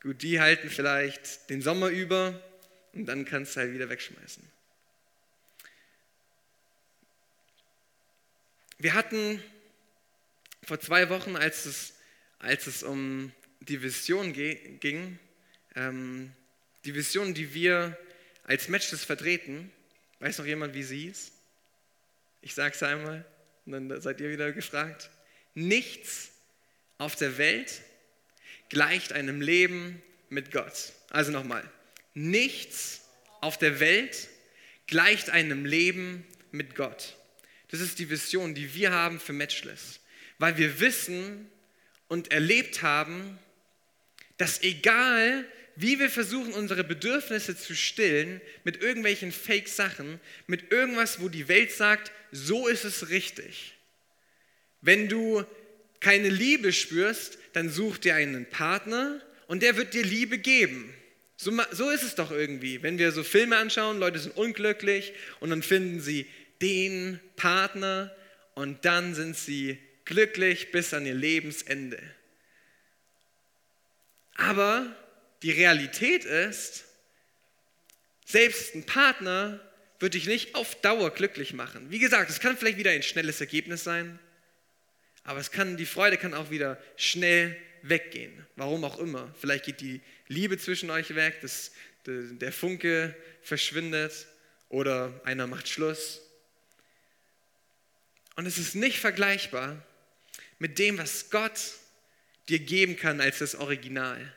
Gut, 0.06 0.22
die 0.22 0.40
halten 0.40 0.70
vielleicht 0.70 1.50
den 1.50 1.64
Sommer 1.64 1.88
über 1.88 2.40
und 2.94 3.08
dann 3.08 3.26
kannst 3.26 3.56
du 3.56 3.62
halt 3.62 3.74
wieder 3.74 3.90
wegschmeißen. 3.90 4.44
Wir 8.78 8.94
hatten 8.94 9.42
vor 10.62 10.80
zwei 10.80 11.10
Wochen, 11.10 11.36
als 11.36 11.66
es, 11.66 11.94
als 12.38 12.68
es 12.68 12.84
um 12.84 13.32
die 13.62 13.82
Vision 13.82 14.32
ging, 14.32 15.18
ähm, 15.74 16.32
die 16.84 16.94
Vision, 16.94 17.34
die 17.34 17.56
wir 17.56 17.98
als 18.44 18.68
Matches 18.68 19.04
vertreten, 19.04 19.72
weiß 20.20 20.38
noch 20.38 20.46
jemand, 20.46 20.76
wie 20.76 20.84
sie 20.84 21.08
ist? 21.08 21.32
Ich 22.44 22.54
sage 22.54 22.76
es 22.76 22.84
einmal 22.84 23.26
und 23.66 23.72
dann 23.72 24.02
seid 24.02 24.22
ihr 24.22 24.30
wieder 24.30 24.52
gefragt. 24.52 25.10
Nichts 25.56 26.30
auf 27.00 27.16
der 27.16 27.40
Welt 27.40 27.82
gleicht 28.70 29.14
einem 29.14 29.42
Leben 29.42 30.02
mit 30.30 30.52
Gott. 30.52 30.94
Also 31.10 31.32
nochmal, 31.32 31.70
nichts 32.14 33.02
auf 33.42 33.58
der 33.58 33.80
Welt 33.80 34.30
gleicht 34.88 35.30
einem 35.30 35.66
Leben 35.66 36.26
mit 36.52 36.76
Gott. 36.76 37.16
Das 37.70 37.80
ist 37.80 38.00
die 38.00 38.10
Vision, 38.10 38.56
die 38.56 38.74
wir 38.74 38.92
haben 38.92 39.20
für 39.20 39.34
Matchless 39.34 40.00
weil 40.38 40.58
wir 40.58 40.80
wissen 40.80 41.50
und 42.08 42.32
erlebt 42.32 42.82
haben, 42.82 43.40
dass 44.38 44.64
egal 44.64 45.46
wie 45.78 46.00
wir 46.00 46.10
versuchen, 46.10 46.54
unsere 46.54 46.86
Bedürfnisse 46.86 47.58
zu 47.58 47.76
stillen 47.76 48.40
mit 48.64 48.82
irgendwelchen 48.82 49.34
Fake-Sachen, 49.34 50.22
mit 50.48 50.72
irgendwas, 50.72 51.20
wo 51.20 51.28
die 51.28 51.50
Welt 51.50 51.72
sagt, 51.72 52.14
so 52.32 52.68
ist 52.68 52.86
es 52.86 53.10
richtig. 53.10 53.74
Wenn 54.80 55.10
du 55.10 55.44
keine 56.00 56.30
Liebe 56.30 56.72
spürst, 56.72 57.38
dann 57.56 57.70
such 57.70 57.98
dir 57.98 58.16
einen 58.16 58.46
Partner 58.50 59.22
und 59.48 59.64
der 59.64 59.78
wird 59.78 59.94
dir 59.94 60.04
Liebe 60.04 60.38
geben. 60.38 60.94
So, 61.38 61.52
so 61.72 61.90
ist 61.90 62.04
es 62.04 62.16
doch 62.16 62.32
irgendwie. 62.32 62.84
Wenn 62.84 62.98
wir 62.98 63.12
so 63.12 63.24
Filme 63.24 63.58
anschauen, 63.58 64.00
Leute 64.00 64.20
sind 64.20 64.36
unglücklich 64.36 65.14
und 65.40 65.50
dann 65.50 65.64
finden 65.64 66.02
sie 66.02 66.26
den 66.62 67.20
Partner 67.36 68.14
und 68.56 68.86
dann 68.86 69.16
sind 69.16 69.38
sie 69.38 69.78
glücklich 70.06 70.72
bis 70.72 70.94
an 70.94 71.06
ihr 71.06 71.14
Lebensende. 71.14 72.02
Aber 74.36 74.94
die 75.42 75.52
Realität 75.52 76.26
ist, 76.26 76.86
selbst 78.26 78.76
ein 78.76 78.86
Partner 78.86 79.60
wird 80.00 80.14
dich 80.14 80.26
nicht 80.26 80.56
auf 80.56 80.76
Dauer 80.82 81.12
glücklich 81.12 81.54
machen. 81.54 81.90
Wie 81.90 82.00
gesagt, 82.00 82.30
es 82.30 82.40
kann 82.40 82.58
vielleicht 82.58 82.78
wieder 82.78 82.92
ein 82.92 83.04
schnelles 83.04 83.40
Ergebnis 83.40 83.84
sein, 83.84 84.20
aber 85.26 85.40
es 85.40 85.52
kann, 85.52 85.76
die 85.76 85.86
Freude 85.86 86.18
kann 86.18 86.34
auch 86.34 86.52
wieder 86.52 86.82
schnell 86.96 87.58
weggehen. 87.82 88.46
Warum 88.56 88.84
auch 88.84 89.00
immer. 89.00 89.34
Vielleicht 89.40 89.66
geht 89.66 89.82
die 89.82 90.02
Liebe 90.28 90.58
zwischen 90.58 90.90
euch 90.90 91.16
weg, 91.16 91.40
das, 91.42 91.72
der 92.06 92.52
Funke 92.52 93.16
verschwindet 93.42 94.28
oder 94.70 95.20
einer 95.26 95.48
macht 95.48 95.68
Schluss. 95.68 96.22
Und 98.36 98.46
es 98.46 98.58
ist 98.58 98.76
nicht 98.76 99.00
vergleichbar 99.00 99.84
mit 100.60 100.78
dem, 100.78 100.98
was 100.98 101.30
Gott 101.32 101.60
dir 102.48 102.60
geben 102.60 102.96
kann 102.96 103.20
als 103.20 103.40
das 103.40 103.56
Original, 103.56 104.34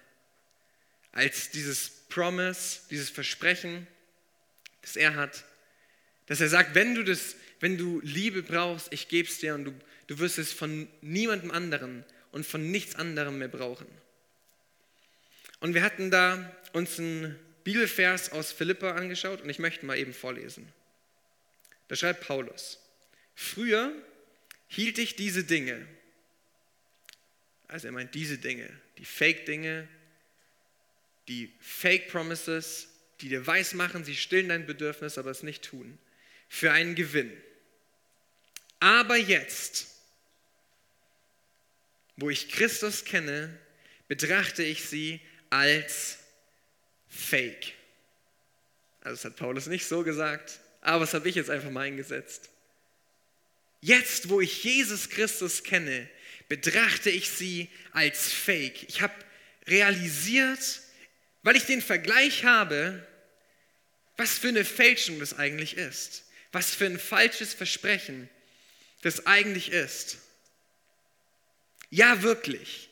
als 1.12 1.50
dieses 1.50 1.90
Promise, 2.08 2.80
dieses 2.90 3.10
Versprechen, 3.10 3.86
das 4.80 4.96
er 4.96 5.16
hat, 5.16 5.44
dass 6.26 6.40
er 6.40 6.48
sagt, 6.48 6.74
wenn 6.74 6.94
du 6.94 7.02
das, 7.02 7.36
wenn 7.60 7.76
du 7.76 8.00
Liebe 8.02 8.42
brauchst, 8.42 8.92
ich 8.92 9.08
gebe 9.08 9.28
es 9.28 9.38
dir 9.38 9.54
und 9.54 9.64
du, 9.64 9.74
du 10.08 10.18
wirst 10.18 10.38
es 10.38 10.52
von 10.52 10.88
niemandem 11.00 11.52
anderen 11.52 12.04
und 12.32 12.44
von 12.44 12.70
nichts 12.70 12.96
anderem 12.96 13.38
mehr 13.38 13.48
brauchen. 13.48 13.86
Und 15.60 15.74
wir 15.74 15.82
hatten 15.82 16.10
da 16.10 16.54
uns 16.72 16.98
einen 16.98 17.38
Bibelvers 17.64 18.32
aus 18.32 18.52
Philippa 18.52 18.92
angeschaut 18.92 19.42
und 19.42 19.50
ich 19.50 19.58
möchte 19.58 19.86
mal 19.86 19.98
eben 19.98 20.14
vorlesen. 20.14 20.66
Da 21.88 21.96
schreibt 21.96 22.26
Paulus, 22.26 22.78
früher 23.34 23.92
hielt 24.68 24.98
ich 24.98 25.16
diese 25.16 25.44
Dinge, 25.44 25.86
also 27.66 27.88
er 27.88 27.92
meint 27.92 28.14
diese 28.14 28.38
Dinge, 28.38 28.68
die 28.98 29.04
Fake-Dinge, 29.04 29.88
die 31.28 31.52
Fake-Promises, 31.60 32.88
die 33.20 33.28
dir 33.28 33.46
weismachen, 33.46 34.04
sie 34.04 34.16
stillen 34.16 34.48
dein 34.48 34.66
Bedürfnis, 34.66 35.18
aber 35.18 35.30
es 35.30 35.42
nicht 35.42 35.64
tun, 35.64 35.98
für 36.48 36.72
einen 36.72 36.94
Gewinn. 36.94 37.32
Aber 38.80 39.16
jetzt, 39.16 39.97
wo 42.18 42.28
ich 42.30 42.50
Christus 42.50 43.04
kenne, 43.04 43.56
betrachte 44.08 44.64
ich 44.64 44.84
sie 44.84 45.20
als 45.50 46.18
Fake. 47.08 47.72
Also 49.00 49.16
das 49.16 49.24
hat 49.24 49.36
Paulus 49.36 49.66
nicht 49.68 49.86
so 49.86 50.02
gesagt, 50.02 50.58
aber 50.80 51.04
das 51.04 51.14
habe 51.14 51.28
ich 51.28 51.36
jetzt 51.36 51.48
einfach 51.48 51.70
mal 51.70 51.82
eingesetzt. 51.82 52.50
Jetzt, 53.80 54.28
wo 54.28 54.40
ich 54.40 54.64
Jesus 54.64 55.08
Christus 55.08 55.62
kenne, 55.62 56.08
betrachte 56.48 57.08
ich 57.08 57.30
sie 57.30 57.68
als 57.92 58.32
Fake. 58.32 58.82
Ich 58.88 59.00
habe 59.00 59.14
realisiert, 59.68 60.80
weil 61.44 61.54
ich 61.54 61.66
den 61.66 61.80
Vergleich 61.80 62.44
habe, 62.44 63.06
was 64.16 64.36
für 64.38 64.48
eine 64.48 64.64
Fälschung 64.64 65.20
das 65.20 65.38
eigentlich 65.38 65.76
ist, 65.76 66.24
was 66.50 66.74
für 66.74 66.86
ein 66.86 66.98
falsches 66.98 67.54
Versprechen 67.54 68.28
das 69.02 69.26
eigentlich 69.26 69.70
ist. 69.70 70.18
Ja, 71.90 72.22
wirklich. 72.22 72.90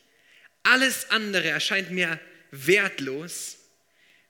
Alles 0.63 1.09
andere 1.09 1.47
erscheint 1.47 1.91
mir 1.91 2.19
wertlos, 2.51 3.57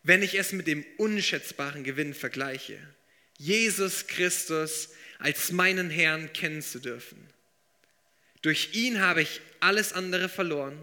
wenn 0.04 0.22
ich 0.22 0.36
es 0.36 0.52
mit 0.52 0.68
dem 0.68 0.86
unschätzbaren 0.98 1.84
Gewinn 1.84 2.14
vergleiche. 2.14 2.78
Jesus 3.38 4.08
Christus 4.08 4.90
als 5.20 5.52
meinen 5.52 5.90
Herrn 5.90 6.32
kennen 6.34 6.62
zu 6.62 6.80
dürfen. 6.80 7.28
Durch 8.42 8.70
ihn 8.74 9.00
habe 9.00 9.22
ich 9.22 9.42
alles 9.60 9.94
andere 9.94 10.30
verloren 10.30 10.78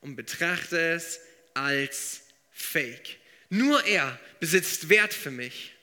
und 0.00 0.16
betrachte 0.16 0.78
es 0.78 1.20
als 1.54 2.22
Fake. 2.52 3.18
Nur 3.48 3.84
er 3.84 4.18
besitzt 4.40 4.88
Wert 4.88 5.12
für 5.12 5.30
mich. 5.30 5.74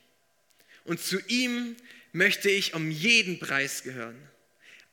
Und 0.86 1.00
zu 1.00 1.20
ihm 1.28 1.76
möchte 2.12 2.50
ich 2.50 2.74
um 2.74 2.90
jeden 2.92 3.40
Preis 3.40 3.84
gehören. 3.84 4.18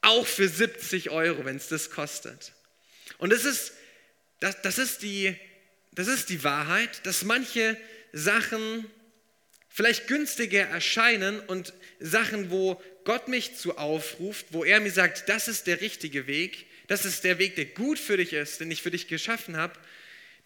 Auch 0.02 0.26
für 0.26 0.49
70 0.49 1.11
Euro, 1.11 1.45
wenn 1.45 1.57
es 1.57 1.69
das 1.69 1.90
kostet. 1.90 2.52
Und 3.19 3.30
das 3.30 3.45
ist, 3.45 3.73
das, 4.40 4.61
das, 4.62 4.78
ist 4.78 5.02
die, 5.02 5.37
das 5.92 6.09
ist 6.09 6.30
die 6.30 6.42
Wahrheit, 6.42 7.04
dass 7.04 7.23
manche 7.23 7.76
Sachen 8.12 8.87
vielleicht 9.69 10.09
günstiger 10.09 10.62
erscheinen 10.62 11.40
und 11.40 11.73
Sachen, 12.00 12.50
wo 12.50 12.83
Gott 13.04 13.28
mich 13.28 13.57
zu 13.57 13.78
aufruft, 13.78 14.47
wo 14.50 14.64
er 14.64 14.80
mir 14.80 14.90
sagt, 14.90 15.28
das 15.28 15.49
ist 15.49 15.66
der 15.66 15.80
richtige 15.80 16.26
Weg, 16.26 16.66
das 16.87 17.04
ist 17.04 17.25
der 17.25 17.38
Weg, 17.38 17.57
der 17.57 17.66
gut 17.66 17.99
für 17.99 18.16
dich 18.16 18.33
ist, 18.33 18.61
den 18.61 18.71
ich 18.71 18.83
für 18.83 18.90
dich 18.90 19.07
geschaffen 19.07 19.56
habe, 19.56 19.78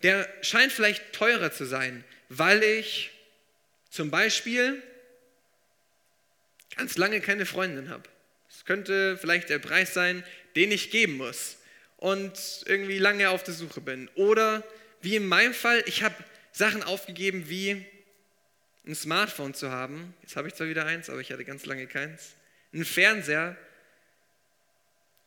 der 0.02 0.28
scheint 0.42 0.72
vielleicht 0.72 1.12
teurer 1.12 1.52
zu 1.52 1.64
sein, 1.64 2.04
weil 2.28 2.62
ich 2.62 3.10
zum 3.90 4.10
Beispiel 4.10 4.82
ganz 6.76 6.98
lange 6.98 7.20
keine 7.20 7.46
Freundin 7.46 7.88
habe. 7.88 8.08
Könnte 8.64 9.18
vielleicht 9.18 9.50
der 9.50 9.58
Preis 9.58 9.94
sein, 9.94 10.24
den 10.56 10.72
ich 10.72 10.90
geben 10.90 11.16
muss 11.16 11.56
und 11.96 12.64
irgendwie 12.66 12.98
lange 12.98 13.30
auf 13.30 13.42
der 13.42 13.54
Suche 13.54 13.80
bin. 13.80 14.08
Oder 14.14 14.62
wie 15.02 15.16
in 15.16 15.26
meinem 15.26 15.54
Fall, 15.54 15.82
ich 15.86 16.02
habe 16.02 16.14
Sachen 16.52 16.82
aufgegeben 16.82 17.48
wie 17.48 17.84
ein 18.86 18.94
Smartphone 18.94 19.54
zu 19.54 19.70
haben. 19.70 20.14
Jetzt 20.22 20.36
habe 20.36 20.48
ich 20.48 20.54
zwar 20.54 20.68
wieder 20.68 20.86
eins, 20.86 21.10
aber 21.10 21.20
ich 21.20 21.32
hatte 21.32 21.44
ganz 21.44 21.66
lange 21.66 21.86
keins. 21.86 22.34
Ein 22.72 22.84
Fernseher, 22.84 23.56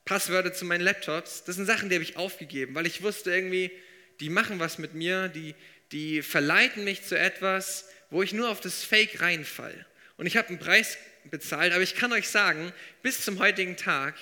Passwörter 0.05 0.53
zu 0.53 0.65
meinen 0.65 0.81
Laptops, 0.81 1.43
das 1.43 1.55
sind 1.55 1.65
Sachen, 1.65 1.89
die 1.89 1.95
habe 1.95 2.03
ich 2.03 2.15
aufgegeben, 2.15 2.75
weil 2.75 2.85
ich 2.85 3.03
wusste 3.03 3.33
irgendwie, 3.33 3.71
die 4.19 4.29
machen 4.29 4.59
was 4.59 4.77
mit 4.77 4.93
mir, 4.93 5.27
die, 5.27 5.53
die 5.91 6.21
verleiten 6.21 6.83
mich 6.83 7.03
zu 7.03 7.17
etwas, 7.17 7.89
wo 8.09 8.23
ich 8.23 8.33
nur 8.33 8.49
auf 8.49 8.61
das 8.61 8.83
Fake 8.83 9.21
reinfall. 9.21 9.85
Und 10.15 10.25
ich 10.25 10.37
habe 10.37 10.47
einen 10.49 10.59
Preis 10.59 10.97
bezahlt, 11.29 11.73
aber 11.73 11.83
ich 11.83 11.95
kann 11.95 12.13
euch 12.13 12.29
sagen, 12.29 12.71
bis 13.01 13.23
zum 13.23 13.39
heutigen 13.39 13.77
Tag, 13.77 14.15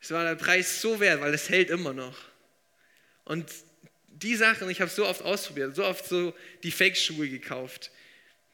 es 0.00 0.10
war 0.10 0.24
der 0.24 0.34
Preis 0.34 0.80
so 0.80 1.00
wert, 1.00 1.20
weil 1.20 1.34
es 1.34 1.48
hält 1.48 1.70
immer 1.70 1.92
noch. 1.92 2.16
Und 3.24 3.50
die 4.08 4.36
Sachen, 4.36 4.68
ich 4.70 4.80
habe 4.80 4.90
so 4.90 5.06
oft 5.06 5.22
ausprobiert, 5.22 5.76
so 5.76 5.84
oft 5.84 6.06
so 6.06 6.34
die 6.62 6.70
Fake-Schuhe 6.70 7.28
gekauft, 7.28 7.90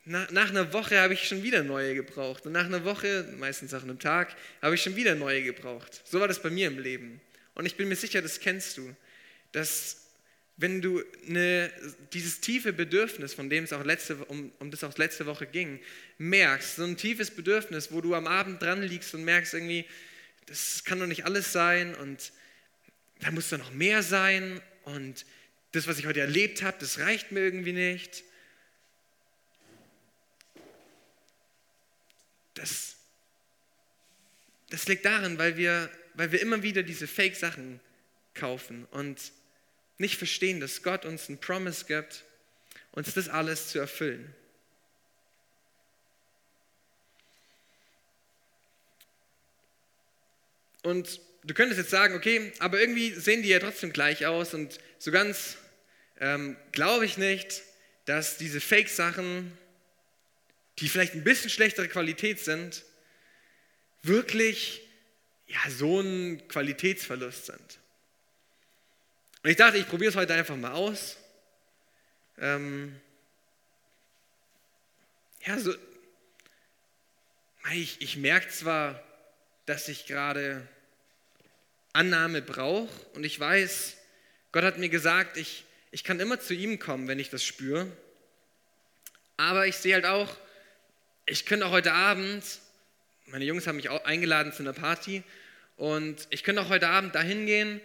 nach, 0.08 0.30
nach 0.30 0.50
einer 0.50 0.72
Woche 0.72 1.00
habe 1.00 1.14
ich 1.14 1.26
schon 1.26 1.42
wieder 1.42 1.64
neue 1.64 1.94
gebraucht. 1.94 2.46
Und 2.46 2.52
nach 2.52 2.66
einer 2.66 2.84
Woche, 2.84 3.28
meistens 3.38 3.74
auch 3.74 3.82
einem 3.82 3.98
Tag, 3.98 4.34
habe 4.62 4.76
ich 4.76 4.82
schon 4.82 4.94
wieder 4.94 5.16
neue 5.16 5.42
gebraucht. 5.42 6.00
So 6.04 6.20
war 6.20 6.28
das 6.28 6.40
bei 6.40 6.48
mir 6.48 6.68
im 6.68 6.78
Leben. 6.78 7.20
Und 7.54 7.66
ich 7.66 7.76
bin 7.76 7.88
mir 7.88 7.96
sicher, 7.96 8.22
das 8.22 8.38
kennst 8.38 8.78
du. 8.78 8.94
Dass 9.50 10.05
wenn 10.58 10.80
du 10.80 11.02
eine, 11.28 11.70
dieses 12.12 12.40
tiefe 12.40 12.72
Bedürfnis, 12.72 13.34
von 13.34 13.50
dem 13.50 13.64
es 13.64 13.72
auch 13.72 13.84
letzte, 13.84 14.16
um, 14.16 14.52
um 14.58 14.70
das 14.70 14.84
auch 14.84 14.96
letzte 14.96 15.26
Woche 15.26 15.46
ging, 15.46 15.80
merkst, 16.18 16.76
so 16.76 16.84
ein 16.84 16.96
tiefes 16.96 17.30
Bedürfnis, 17.30 17.92
wo 17.92 18.00
du 18.00 18.14
am 18.14 18.26
Abend 18.26 18.62
dran 18.62 18.82
liegst 18.82 19.14
und 19.14 19.24
merkst 19.24 19.52
irgendwie, 19.52 19.84
das 20.46 20.84
kann 20.84 20.98
doch 20.98 21.06
nicht 21.06 21.26
alles 21.26 21.52
sein 21.52 21.94
und 21.94 22.32
da 23.20 23.30
muss 23.30 23.50
doch 23.50 23.58
noch 23.58 23.72
mehr 23.72 24.02
sein 24.02 24.60
und 24.84 25.26
das, 25.72 25.86
was 25.86 25.98
ich 25.98 26.06
heute 26.06 26.20
erlebt 26.20 26.62
habe, 26.62 26.78
das 26.80 27.00
reicht 27.00 27.32
mir 27.32 27.40
irgendwie 27.40 27.72
nicht. 27.72 28.24
Das, 32.54 32.96
das 34.70 34.86
liegt 34.88 35.04
daran, 35.04 35.36
weil 35.36 35.58
wir, 35.58 35.90
weil 36.14 36.32
wir 36.32 36.40
immer 36.40 36.62
wieder 36.62 36.82
diese 36.82 37.06
Fake-Sachen 37.06 37.78
kaufen 38.32 38.86
und 38.86 39.32
nicht 39.98 40.16
verstehen, 40.16 40.60
dass 40.60 40.82
Gott 40.82 41.04
uns 41.04 41.28
einen 41.28 41.38
Promise 41.38 41.84
gibt, 41.86 42.24
uns 42.92 43.14
das 43.14 43.28
alles 43.28 43.68
zu 43.68 43.78
erfüllen. 43.78 44.34
Und 50.82 51.20
du 51.44 51.54
könntest 51.54 51.78
jetzt 51.78 51.90
sagen, 51.90 52.14
okay, 52.14 52.52
aber 52.58 52.80
irgendwie 52.80 53.12
sehen 53.12 53.42
die 53.42 53.48
ja 53.48 53.58
trotzdem 53.58 53.92
gleich 53.92 54.26
aus 54.26 54.54
und 54.54 54.78
so 54.98 55.10
ganz 55.10 55.56
ähm, 56.18 56.56
glaube 56.72 57.04
ich 57.04 57.16
nicht, 57.16 57.62
dass 58.04 58.38
diese 58.38 58.60
Fake-Sachen 58.60 59.56
die 60.78 60.88
vielleicht 60.88 61.14
ein 61.14 61.24
bisschen 61.24 61.50
schlechtere 61.50 61.88
Qualität 61.88 62.38
sind, 62.38 62.84
wirklich 64.02 64.82
ja, 65.46 65.58
so 65.70 66.00
ein 66.00 66.46
Qualitätsverlust 66.48 67.46
sind. 67.46 67.78
Und 69.46 69.50
ich 69.50 69.58
dachte, 69.58 69.78
ich 69.78 69.86
probiere 69.86 70.10
es 70.10 70.16
heute 70.16 70.34
einfach 70.34 70.56
mal 70.56 70.72
aus. 70.72 71.18
Ähm, 72.36 73.00
ja, 75.46 75.56
so, 75.56 75.72
ich, 77.72 78.02
ich 78.02 78.16
merke 78.16 78.48
zwar, 78.48 79.00
dass 79.66 79.86
ich 79.86 80.06
gerade 80.06 80.66
Annahme 81.92 82.42
brauche 82.42 82.88
und 83.14 83.22
ich 83.22 83.38
weiß, 83.38 83.96
Gott 84.50 84.64
hat 84.64 84.78
mir 84.78 84.88
gesagt, 84.88 85.36
ich, 85.36 85.64
ich 85.92 86.02
kann 86.02 86.18
immer 86.18 86.40
zu 86.40 86.52
ihm 86.52 86.80
kommen, 86.80 87.06
wenn 87.06 87.20
ich 87.20 87.30
das 87.30 87.44
spüre. 87.44 87.86
Aber 89.36 89.68
ich 89.68 89.76
sehe 89.76 89.94
halt 89.94 90.06
auch, 90.06 90.36
ich 91.24 91.46
könnte 91.46 91.66
auch 91.66 91.70
heute 91.70 91.92
Abend, 91.92 92.42
meine 93.26 93.44
Jungs 93.44 93.68
haben 93.68 93.76
mich 93.76 93.90
auch 93.90 94.04
eingeladen 94.04 94.52
zu 94.52 94.64
einer 94.64 94.72
Party 94.72 95.22
und 95.76 96.26
ich 96.30 96.42
könnte 96.42 96.62
auch 96.62 96.68
heute 96.68 96.88
Abend 96.88 97.14
da 97.14 97.20
hingehen 97.20 97.80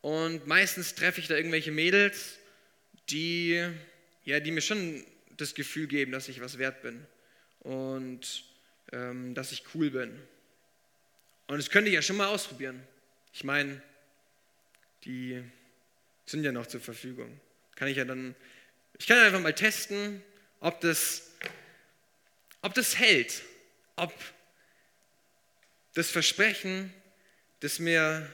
und 0.00 0.46
meistens 0.46 0.94
treffe 0.94 1.20
ich 1.20 1.28
da 1.28 1.36
irgendwelche 1.36 1.72
Mädels, 1.72 2.38
die, 3.10 3.66
ja, 4.24 4.40
die 4.40 4.50
mir 4.50 4.60
schon 4.60 5.04
das 5.36 5.54
Gefühl 5.54 5.86
geben, 5.86 6.12
dass 6.12 6.28
ich 6.28 6.40
was 6.40 6.58
wert 6.58 6.82
bin 6.82 7.06
und 7.60 8.44
ähm, 8.92 9.34
dass 9.34 9.52
ich 9.52 9.64
cool 9.74 9.90
bin. 9.90 10.18
Und 11.46 11.58
das 11.58 11.70
könnte 11.70 11.88
ich 11.88 11.94
ja 11.94 12.02
schon 12.02 12.16
mal 12.16 12.28
ausprobieren. 12.28 12.82
Ich 13.32 13.44
meine, 13.44 13.82
die 15.04 15.42
sind 16.26 16.44
ja 16.44 16.52
noch 16.52 16.66
zur 16.66 16.80
Verfügung. 16.80 17.40
Kann 17.74 17.88
ich 17.88 17.96
ja 17.96 18.04
dann, 18.04 18.34
ich 18.98 19.06
kann 19.06 19.18
einfach 19.18 19.40
mal 19.40 19.54
testen, 19.54 20.22
ob 20.60 20.80
das 20.80 21.30
ob 22.62 22.74
das 22.74 22.98
hält, 22.98 23.42
ob, 23.96 24.12
das 25.94 26.10
Versprechen, 26.10 26.92
das 27.60 27.78
mir 27.78 28.32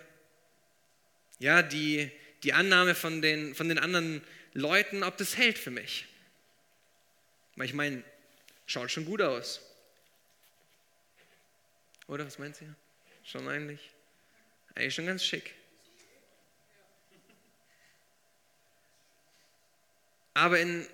ja, 1.38 1.62
die, 1.62 2.10
die 2.42 2.52
Annahme 2.52 2.94
von 2.94 3.22
den, 3.22 3.54
von 3.54 3.68
den 3.68 3.78
anderen 3.78 4.22
Leuten, 4.52 5.02
ob 5.02 5.16
das 5.16 5.36
hält 5.36 5.58
für 5.58 5.70
mich. 5.70 6.06
Weil 7.56 7.66
ich 7.66 7.74
meine, 7.74 8.02
schaut 8.66 8.90
schon 8.90 9.04
gut 9.04 9.22
aus. 9.22 9.60
Oder 12.06 12.26
was 12.26 12.38
meint 12.38 12.60
ihr? 12.60 12.74
Schon 13.24 13.48
eigentlich? 13.48 13.80
Eigentlich 14.74 14.94
schon 14.94 15.06
ganz 15.06 15.24
schick. 15.24 15.54
Aber 20.34 20.60
in, 20.60 20.86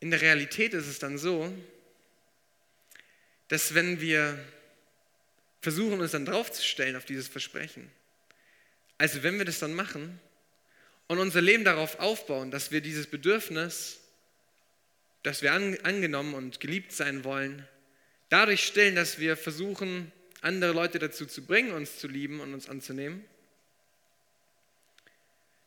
in 0.00 0.10
der 0.10 0.20
Realität 0.20 0.72
ist 0.72 0.86
es 0.86 0.98
dann 0.98 1.18
so, 1.18 1.52
dass 3.48 3.74
wenn 3.74 4.00
wir 4.00 4.42
versuchen, 5.60 6.00
uns 6.00 6.12
dann 6.12 6.24
draufzustellen 6.24 6.96
auf 6.96 7.04
dieses 7.04 7.28
Versprechen, 7.28 7.90
also 9.00 9.22
wenn 9.22 9.38
wir 9.38 9.46
das 9.46 9.60
dann 9.60 9.72
machen 9.72 10.20
und 11.08 11.18
unser 11.18 11.40
Leben 11.40 11.64
darauf 11.64 12.00
aufbauen, 12.00 12.50
dass 12.50 12.70
wir 12.70 12.82
dieses 12.82 13.06
Bedürfnis, 13.06 13.98
dass 15.22 15.40
wir 15.40 15.54
an, 15.54 15.78
angenommen 15.84 16.34
und 16.34 16.60
geliebt 16.60 16.92
sein 16.92 17.24
wollen, 17.24 17.66
dadurch 18.28 18.62
stillen, 18.62 18.96
dass 18.96 19.18
wir 19.18 19.38
versuchen, 19.38 20.12
andere 20.42 20.72
Leute 20.72 20.98
dazu 20.98 21.24
zu 21.24 21.46
bringen, 21.46 21.72
uns 21.72 21.98
zu 21.98 22.08
lieben 22.08 22.40
und 22.40 22.52
uns 22.52 22.68
anzunehmen, 22.68 23.24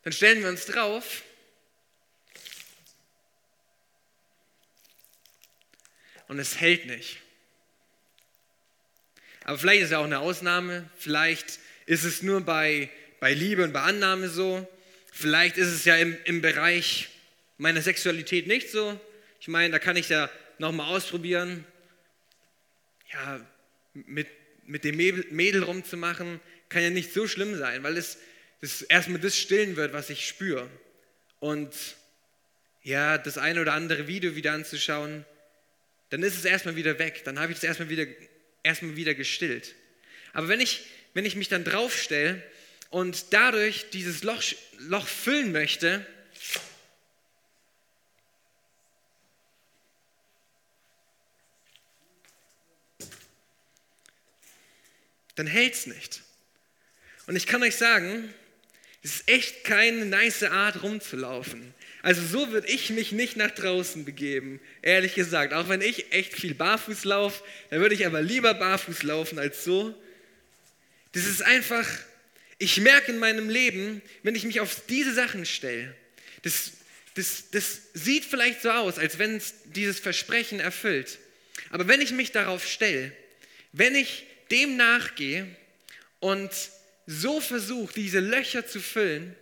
dann 0.04 0.14
stellen 0.14 0.44
wir 0.44 0.50
uns 0.50 0.68
drauf 0.68 1.24
und 6.28 6.38
es 6.38 6.62
hält 6.62 6.86
nicht. 6.86 7.18
Aber 9.44 9.58
vielleicht 9.58 9.80
ist 9.80 9.86
es 9.86 9.92
ja 9.94 9.98
auch 9.98 10.04
eine 10.04 10.20
Ausnahme, 10.20 10.88
vielleicht 11.00 11.58
ist 11.88 12.04
es 12.04 12.22
nur 12.22 12.42
bei, 12.42 12.92
bei 13.24 13.34
Liebe 13.34 13.64
und 13.64 13.72
bei 13.72 13.80
Annahme 13.80 14.28
so, 14.28 14.68
vielleicht 15.10 15.56
ist 15.56 15.70
es 15.70 15.86
ja 15.86 15.96
im, 15.96 16.18
im 16.26 16.42
Bereich 16.42 17.08
meiner 17.58 17.82
Sexualität 17.82 18.48
nicht 18.48 18.70
so. 18.70 19.00
Ich 19.40 19.48
meine, 19.48 19.72
da 19.72 19.80
kann 19.80 19.96
ich 19.96 20.10
ja 20.10 20.30
nochmal 20.58 20.94
ausprobieren, 20.94 21.64
ja, 23.14 23.40
mit, 23.94 24.28
mit 24.66 24.84
dem 24.84 24.98
Mädel 24.98 25.64
rumzumachen, 25.64 26.42
kann 26.68 26.84
ja 26.84 26.90
nicht 26.90 27.14
so 27.14 27.26
schlimm 27.26 27.58
sein, 27.58 27.82
weil 27.84 27.96
es 27.96 28.18
das 28.60 28.82
erstmal 28.82 29.22
das 29.22 29.40
stillen 29.40 29.78
wird, 29.78 29.94
was 29.94 30.10
ich 30.10 30.28
spüre. 30.28 30.70
Und 31.40 31.74
ja, 32.82 33.18
das 33.18 33.38
eine 33.38 33.62
oder 33.62 33.72
andere 33.72 34.06
Video 34.08 34.36
wieder 34.36 34.52
anzuschauen, 34.52 35.24
dann 36.10 36.24
ist 36.24 36.36
es 36.36 36.44
erstmal 36.44 36.76
wieder 36.76 37.00
weg. 37.00 37.22
Dann 37.24 37.40
habe 37.40 37.54
ich 37.54 37.60
es 37.60 37.64
erstmal 37.64 37.88
wieder, 37.88 38.06
erstmal 38.64 38.98
wieder 38.98 39.14
gestillt. 39.14 39.76
Aber 40.34 40.50
wenn 40.50 40.60
ich, 40.60 40.82
wenn 41.14 41.24
ich 41.24 41.38
mich 41.38 41.48
dann 41.48 41.64
draufstelle 41.64 42.44
und 42.94 43.34
dadurch 43.34 43.90
dieses 43.90 44.22
Loch, 44.22 44.44
Loch 44.78 45.08
füllen 45.08 45.52
möchte, 45.52 46.06
dann 55.34 55.48
hält 55.48 55.74
es 55.74 55.88
nicht. 55.88 56.22
Und 57.26 57.36
ich 57.36 57.48
kann 57.48 57.64
euch 57.64 57.78
sagen, 57.78 58.32
es 59.02 59.16
ist 59.16 59.28
echt 59.28 59.64
keine 59.64 60.06
nice 60.06 60.44
Art 60.44 60.84
rumzulaufen. 60.84 61.74
Also 62.04 62.22
so 62.22 62.52
würde 62.52 62.68
ich 62.68 62.92
mich 62.92 63.12
nicht 63.12 63.38
nach 63.38 63.50
draußen 63.50 64.06
begeben, 64.06 64.62
ehrlich 64.84 65.16
gesagt. 65.16 65.54
Auch 65.54 65.68
wenn 65.68 65.82
ich 65.82 66.12
echt 66.14 66.34
viel 66.34 66.54
barfuß 66.54 67.06
laufe, 67.06 67.44
dann 67.72 67.80
würde 67.80 67.96
ich 67.96 68.06
aber 68.06 68.22
lieber 68.22 68.54
barfuß 68.54 69.02
laufen 69.02 69.40
als 69.40 69.64
so. 69.64 70.00
Das 71.14 71.26
ist 71.26 71.42
einfach, 71.42 71.88
ich 72.64 72.80
merke 72.80 73.12
in 73.12 73.20
meinem 73.20 73.50
Leben, 73.50 74.02
wenn 74.24 74.36
ich 74.36 74.46
mich 74.46 74.60
auf 74.62 74.82
diese 74.88 75.14
Sachen 75.14 75.46
stelle, 75.46 75.94
das, 76.44 76.72
das, 77.16 77.50
das 77.52 77.82
sieht 77.94 78.26
vielleicht 78.26 78.62
so 78.62 78.72
aus, 78.72 78.98
als 78.98 79.20
wenn 79.20 79.36
es 79.36 79.54
dieses 79.66 80.00
Versprechen 80.00 80.60
erfüllt. 80.60 81.20
Aber 81.70 81.88
wenn 81.88 82.02
ich 82.02 82.12
mich 82.12 82.32
darauf 82.32 82.66
stelle, 82.66 83.12
wenn 83.74 83.96
ich 83.96 84.26
dem 84.50 84.78
nachgehe 84.78 85.48
und 86.20 86.52
so 87.06 87.42
versuche, 87.42 87.94
diese 87.94 88.20
Löcher 88.20 88.66
zu 88.66 88.80
füllen, 88.80 89.36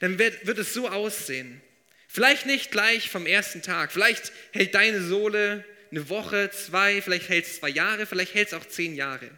dann 0.00 0.18
wird, 0.18 0.46
wird 0.46 0.58
es 0.58 0.72
so 0.72 0.88
aussehen. 0.88 1.60
Vielleicht 2.06 2.46
nicht 2.46 2.70
gleich 2.70 3.10
vom 3.10 3.26
ersten 3.26 3.62
Tag, 3.62 3.92
vielleicht 3.92 4.32
hält 4.52 4.74
deine 4.74 5.02
Sohle 5.02 5.64
eine 5.90 6.08
Woche, 6.08 6.50
zwei, 6.50 7.02
vielleicht 7.02 7.28
hält 7.28 7.46
es 7.46 7.56
zwei 7.56 7.70
Jahre, 7.70 8.06
vielleicht 8.06 8.34
hält 8.34 8.48
es 8.48 8.54
auch 8.54 8.66
zehn 8.66 8.94
Jahre. 8.94 9.30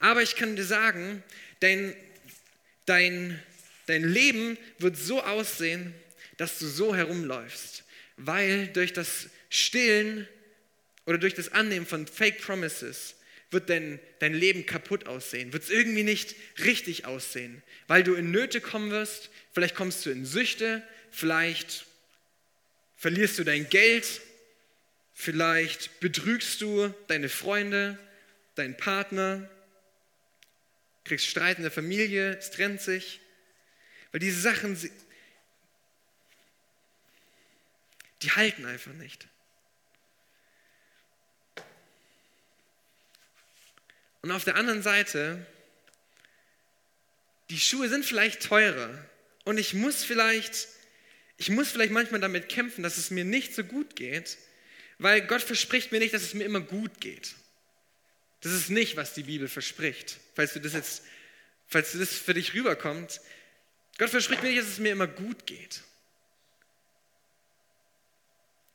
Aber 0.00 0.22
ich 0.22 0.36
kann 0.36 0.56
dir 0.56 0.64
sagen, 0.64 1.22
dein, 1.60 1.94
dein, 2.88 3.38
dein 3.86 4.04
Leben 4.04 4.58
wird 4.78 4.96
so 4.96 5.22
aussehen, 5.22 5.94
dass 6.36 6.58
du 6.58 6.66
so 6.66 6.94
herumläufst, 6.94 7.84
weil 8.16 8.68
durch 8.68 8.92
das 8.92 9.28
Stillen 9.50 10.26
oder 11.06 11.18
durch 11.18 11.34
das 11.34 11.52
Annehmen 11.52 11.86
von 11.86 12.06
Fake 12.06 12.40
Promises 12.40 13.16
wird 13.50 13.70
dein, 13.70 13.98
dein 14.18 14.34
Leben 14.34 14.66
kaputt 14.66 15.06
aussehen, 15.06 15.52
wird 15.52 15.64
es 15.64 15.70
irgendwie 15.70 16.02
nicht 16.02 16.36
richtig 16.64 17.06
aussehen, 17.06 17.62
weil 17.86 18.02
du 18.02 18.14
in 18.14 18.30
Nöte 18.30 18.60
kommen 18.60 18.90
wirst, 18.90 19.30
vielleicht 19.52 19.74
kommst 19.74 20.04
du 20.04 20.10
in 20.10 20.26
Süchte, 20.26 20.82
vielleicht 21.10 21.86
verlierst 22.96 23.38
du 23.38 23.44
dein 23.44 23.68
Geld, 23.70 24.20
vielleicht 25.14 25.98
betrügst 26.00 26.60
du 26.60 26.92
deine 27.06 27.28
Freunde, 27.28 27.98
deinen 28.54 28.76
Partner, 28.76 29.48
kriegst 31.08 31.26
Streit 31.26 31.56
in 31.56 31.62
der 31.62 31.72
Familie, 31.72 32.36
es 32.36 32.50
trennt 32.50 32.80
sich, 32.80 33.20
weil 34.12 34.20
diese 34.20 34.40
Sachen, 34.40 34.78
die 38.22 38.30
halten 38.30 38.66
einfach 38.66 38.92
nicht. 38.92 39.26
Und 44.22 44.32
auf 44.32 44.44
der 44.44 44.56
anderen 44.56 44.82
Seite, 44.82 45.46
die 47.50 47.58
Schuhe 47.58 47.88
sind 47.88 48.04
vielleicht 48.04 48.42
teurer 48.42 48.90
und 49.44 49.58
ich 49.58 49.72
muss 49.72 50.04
vielleicht, 50.04 50.68
ich 51.38 51.48
muss 51.50 51.70
vielleicht 51.70 51.92
manchmal 51.92 52.20
damit 52.20 52.48
kämpfen, 52.48 52.82
dass 52.82 52.98
es 52.98 53.10
mir 53.10 53.24
nicht 53.24 53.54
so 53.54 53.64
gut 53.64 53.96
geht, 53.96 54.36
weil 54.98 55.26
Gott 55.26 55.42
verspricht 55.42 55.92
mir 55.92 56.00
nicht, 56.00 56.12
dass 56.12 56.22
es 56.22 56.34
mir 56.34 56.44
immer 56.44 56.60
gut 56.60 57.00
geht. 57.00 57.36
Das 58.40 58.52
ist 58.52 58.70
nicht, 58.70 58.96
was 58.96 59.14
die 59.14 59.24
Bibel 59.24 59.48
verspricht. 59.48 60.18
Falls 60.34 60.52
du 60.52 60.60
das 60.60 60.72
jetzt, 60.72 61.02
falls 61.66 61.92
das 61.92 62.14
für 62.14 62.34
dich 62.34 62.54
rüberkommt, 62.54 63.20
Gott 63.98 64.10
verspricht 64.10 64.42
mir 64.42 64.50
nicht, 64.50 64.62
dass 64.62 64.68
es 64.68 64.78
mir 64.78 64.92
immer 64.92 65.08
gut 65.08 65.46
geht. 65.46 65.82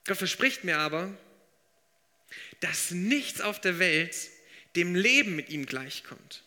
Gott 0.06 0.18
verspricht 0.18 0.66
mir 0.66 0.78
aber, 0.80 1.18
dass 2.60 2.92
nichts 2.92 3.40
auf 3.40 3.62
der 3.62 3.80
Welt 3.80 4.16
dem 4.76 4.96
Leben 4.96 5.36
mit 5.36 5.50
ihm 5.50 5.66
gleichkommt. 5.66 6.44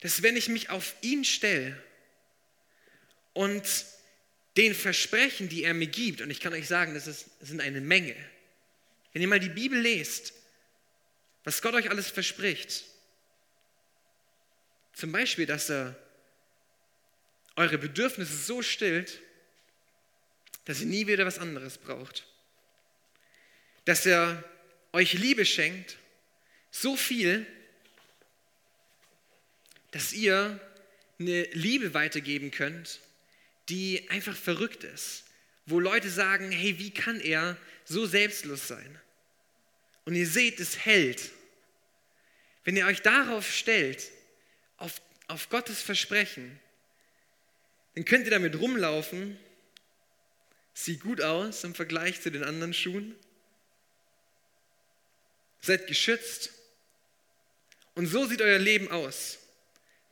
Dass 0.00 0.22
wenn 0.22 0.36
ich 0.36 0.48
mich 0.48 0.70
auf 0.70 0.94
ihn 1.00 1.24
stelle 1.24 1.82
und 3.32 3.64
den 4.56 4.74
Versprechen, 4.74 5.48
die 5.48 5.64
er 5.64 5.72
mir 5.72 5.86
gibt, 5.86 6.20
und 6.20 6.30
ich 6.30 6.40
kann 6.40 6.52
euch 6.52 6.66
sagen, 6.66 6.94
das, 6.94 7.06
ist, 7.06 7.26
das 7.40 7.48
sind 7.48 7.60
eine 7.60 7.80
Menge. 7.80 8.16
Wenn 9.12 9.22
ihr 9.22 9.28
mal 9.28 9.40
die 9.40 9.48
Bibel 9.48 9.80
lest, 9.80 10.32
was 11.48 11.62
Gott 11.62 11.72
euch 11.72 11.88
alles 11.88 12.10
verspricht, 12.10 12.84
zum 14.92 15.12
Beispiel, 15.12 15.46
dass 15.46 15.70
er 15.70 15.98
eure 17.56 17.78
Bedürfnisse 17.78 18.36
so 18.36 18.60
stillt, 18.60 19.22
dass 20.66 20.80
ihr 20.80 20.88
nie 20.88 21.06
wieder 21.06 21.24
was 21.24 21.38
anderes 21.38 21.78
braucht. 21.78 22.26
Dass 23.86 24.04
er 24.04 24.44
euch 24.92 25.14
Liebe 25.14 25.46
schenkt 25.46 25.96
so 26.70 26.96
viel, 26.96 27.46
dass 29.92 30.12
ihr 30.12 30.60
eine 31.18 31.44
Liebe 31.52 31.94
weitergeben 31.94 32.50
könnt, 32.50 33.00
die 33.70 34.10
einfach 34.10 34.36
verrückt 34.36 34.84
ist. 34.84 35.24
Wo 35.64 35.80
Leute 35.80 36.10
sagen, 36.10 36.50
hey, 36.50 36.78
wie 36.78 36.90
kann 36.90 37.22
er 37.22 37.56
so 37.86 38.04
selbstlos 38.04 38.68
sein? 38.68 39.00
Und 40.04 40.14
ihr 40.14 40.26
seht, 40.26 40.60
es 40.60 40.84
hält. 40.84 41.37
Wenn 42.68 42.76
ihr 42.76 42.84
euch 42.84 43.00
darauf 43.00 43.50
stellt, 43.50 44.10
auf, 44.76 45.00
auf 45.26 45.48
Gottes 45.48 45.80
Versprechen, 45.80 46.60
dann 47.94 48.04
könnt 48.04 48.26
ihr 48.26 48.30
damit 48.30 48.56
rumlaufen. 48.60 49.38
Sieht 50.74 51.00
gut 51.00 51.22
aus 51.22 51.64
im 51.64 51.74
Vergleich 51.74 52.20
zu 52.20 52.30
den 52.30 52.44
anderen 52.44 52.74
Schuhen. 52.74 53.16
Seid 55.62 55.86
geschützt. 55.86 56.50
Und 57.94 58.06
so 58.06 58.26
sieht 58.26 58.42
euer 58.42 58.58
Leben 58.58 58.90
aus. 58.90 59.38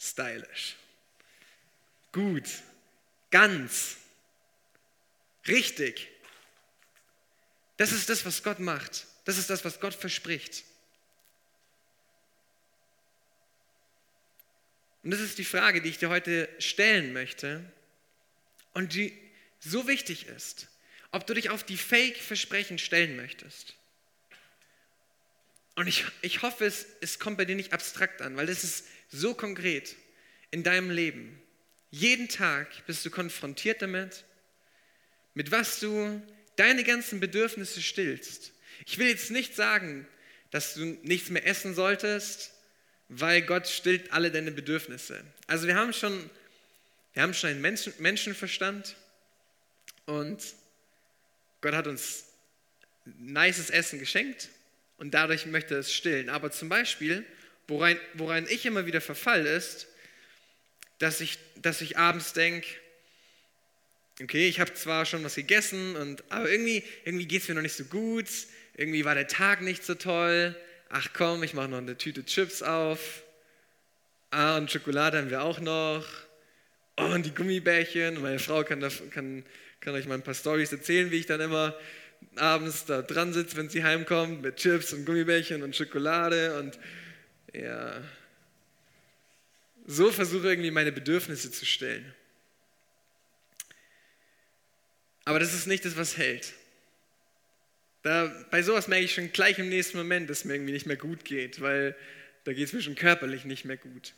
Stylisch. 0.01 0.77
Gut. 2.11 2.49
Ganz. 3.31 3.99
Richtig. 5.47 6.09
Das 7.77 7.93
ist 7.93 8.09
das, 8.09 8.25
was 8.25 8.43
Gott 8.43 8.61
macht. 8.61 9.07
Das 9.27 9.37
ist 9.37 9.51
das, 9.51 9.63
was 9.63 9.79
Gott 9.79 9.93
verspricht. 9.93 10.65
Und 15.07 15.13
das 15.13 15.21
ist 15.21 15.39
die 15.39 15.45
Frage, 15.45 15.81
die 15.81 15.89
ich 15.89 15.99
dir 15.99 16.09
heute 16.09 16.49
stellen 16.59 17.13
möchte 17.13 17.65
und 18.73 18.93
die 18.95 19.17
so 19.61 19.87
wichtig 19.87 20.27
ist, 20.27 20.67
ob 21.13 21.25
du 21.29 21.35
dich 21.35 21.49
auf 21.51 21.63
die 21.63 21.77
Fake-Versprechen 21.77 22.81
stellen 22.81 23.15
möchtest. 23.15 23.77
Und 25.77 25.87
ich, 25.87 26.07
ich 26.23 26.43
hoffe, 26.43 26.65
es, 26.65 26.87
es 27.03 27.21
kommt 27.21 27.39
bei 27.39 27.45
dir 27.45 27.55
nicht 27.55 27.73
abstrakt 27.73 28.21
an, 28.21 28.37
weil 28.37 28.47
das 28.47 28.65
ist 28.65 28.89
so 29.09 29.33
konkret 29.33 29.95
in 30.51 30.65
deinem 30.65 30.91
Leben. 30.91 31.41
Jeden 31.93 32.29
Tag 32.29 32.85
bist 32.89 33.07
du 33.07 33.11
konfrontiert 33.11 33.83
damit, 33.83 34.25
mit 35.35 35.53
was 35.53 35.79
du 35.79 36.21
deine 36.57 36.83
ganzen 36.83 37.21
Bedürfnisse 37.21 37.81
stillst. 37.81 38.51
Ich 38.87 38.99
will 38.99 39.07
jetzt 39.07 39.31
nicht 39.31 39.55
sagen, 39.55 40.09
dass 40.51 40.75
du 40.75 40.99
nichts 41.05 41.31
mehr 41.31 41.47
essen 41.47 41.77
solltest, 41.77 42.56
weil 43.09 43.43
Gott 43.43 43.69
stillt 43.69 44.13
alle 44.13 44.31
deine 44.31 44.51
Bedürfnisse. 44.51 45.23
Also 45.47 45.67
wir 45.67 45.77
haben 45.77 45.93
schon, 45.93 46.31
wir 47.15 47.23
haben 47.23 47.35
schon 47.35 47.51
einen 47.51 47.61
Menschen, 47.61 47.93
Menschenverstand 47.99 48.97
und 50.07 50.43
Gott 51.61 51.75
hat 51.75 51.87
uns 51.87 52.25
nices 53.05 53.71
Essen 53.71 53.99
geschenkt 53.99 54.49
und 54.99 55.15
dadurch 55.15 55.47
möchte 55.47 55.75
er 55.75 55.81
es 55.81 55.93
stillen. 55.93 56.29
Aber 56.29 56.51
zum 56.51 56.69
Beispiel, 56.69 57.25
worein, 57.69 57.99
worein 58.15 58.47
ich 58.49 58.67
immer 58.67 58.87
wieder 58.87 59.01
verfall 59.01 59.47
ist, 59.47 59.87
dass 60.99 61.21
ich, 61.21 61.39
dass 61.57 61.81
ich 61.81 61.99
abends 61.99 62.33
denke, 62.33 62.67
okay, 64.23 64.49
ich 64.49 64.61
habe 64.61 64.73
zwar 64.75 65.05
schon 65.05 65.23
was 65.25 65.35
gegessen, 65.35 65.95
und, 65.97 66.25
aber 66.31 66.51
irgendwie, 66.51 66.83
irgendwie 67.05 67.27
geht 67.27 67.43
es 67.43 67.49
mir 67.49 67.55
noch 67.55 67.63
nicht 67.63 67.77
so 67.77 67.85
gut, 67.85 68.27
irgendwie 68.75 69.05
war 69.05 69.15
der 69.15 69.29
Tag 69.29 69.61
nicht 69.61 69.85
so 69.85 69.95
toll, 69.95 70.57
ach 70.89 71.09
komm, 71.13 71.43
ich 71.43 71.55
mache 71.55 71.69
noch 71.69 71.79
eine 71.79 71.97
Tüte 71.97 72.25
Chips 72.25 72.63
auf, 72.63 73.23
ah, 74.31 74.57
und 74.57 74.71
Schokolade 74.71 75.19
haben 75.19 75.31
wir 75.31 75.43
auch 75.43 75.61
noch, 75.61 76.05
oh, 76.97 77.05
und 77.05 77.27
die 77.27 77.35
Gummibärchen, 77.35 78.21
meine 78.21 78.39
Frau 78.39 78.65
kann, 78.65 78.81
kann, 79.11 79.45
kann 79.81 79.95
euch 79.95 80.07
mal 80.07 80.15
ein 80.15 80.23
paar 80.23 80.35
Storys 80.35 80.73
erzählen, 80.73 81.11
wie 81.11 81.19
ich 81.19 81.27
dann 81.27 81.41
immer 81.41 81.75
abends 82.37 82.85
da 82.85 83.03
dran 83.03 83.33
sitzt, 83.33 83.57
wenn 83.57 83.69
sie 83.69 83.85
heimkommt, 83.85 84.43
mit 84.43 84.57
Chips 84.57 84.93
und 84.93 85.05
Gummibärchen 85.05 85.63
und 85.63 85.77
Schokolade 85.77 86.59
und 86.59 86.79
ja, 87.53 88.03
so 89.87 90.11
versuche 90.11 90.49
irgendwie 90.49 90.71
meine 90.71 90.93
Bedürfnisse 90.93 91.51
zu 91.51 91.65
stellen. 91.65 92.15
Aber 95.25 95.39
das 95.41 95.55
ist 95.55 95.67
nicht 95.67 95.85
das, 95.85 95.97
was 95.97 96.17
hält. 96.17 96.53
Da, 98.07 98.33
bei 98.53 98.63
sowas 98.63 98.87
merke 98.87 99.05
ich 99.05 99.15
schon 99.15 99.33
gleich 99.33 99.59
im 99.59 99.69
nächsten 99.69 99.99
Moment, 99.99 100.31
dass 100.31 100.39
es 100.39 100.45
mir 100.45 100.55
irgendwie 100.55 100.75
nicht 100.75 100.87
mehr 100.87 100.97
gut 100.97 101.25
geht, 101.25 101.61
weil 101.61 101.97
da 102.45 102.53
geht 102.53 102.69
es 102.69 102.73
mir 102.73 102.81
schon 102.81 102.95
körperlich 102.95 103.45
nicht 103.45 103.65
mehr 103.65 103.77
gut. 103.77 104.15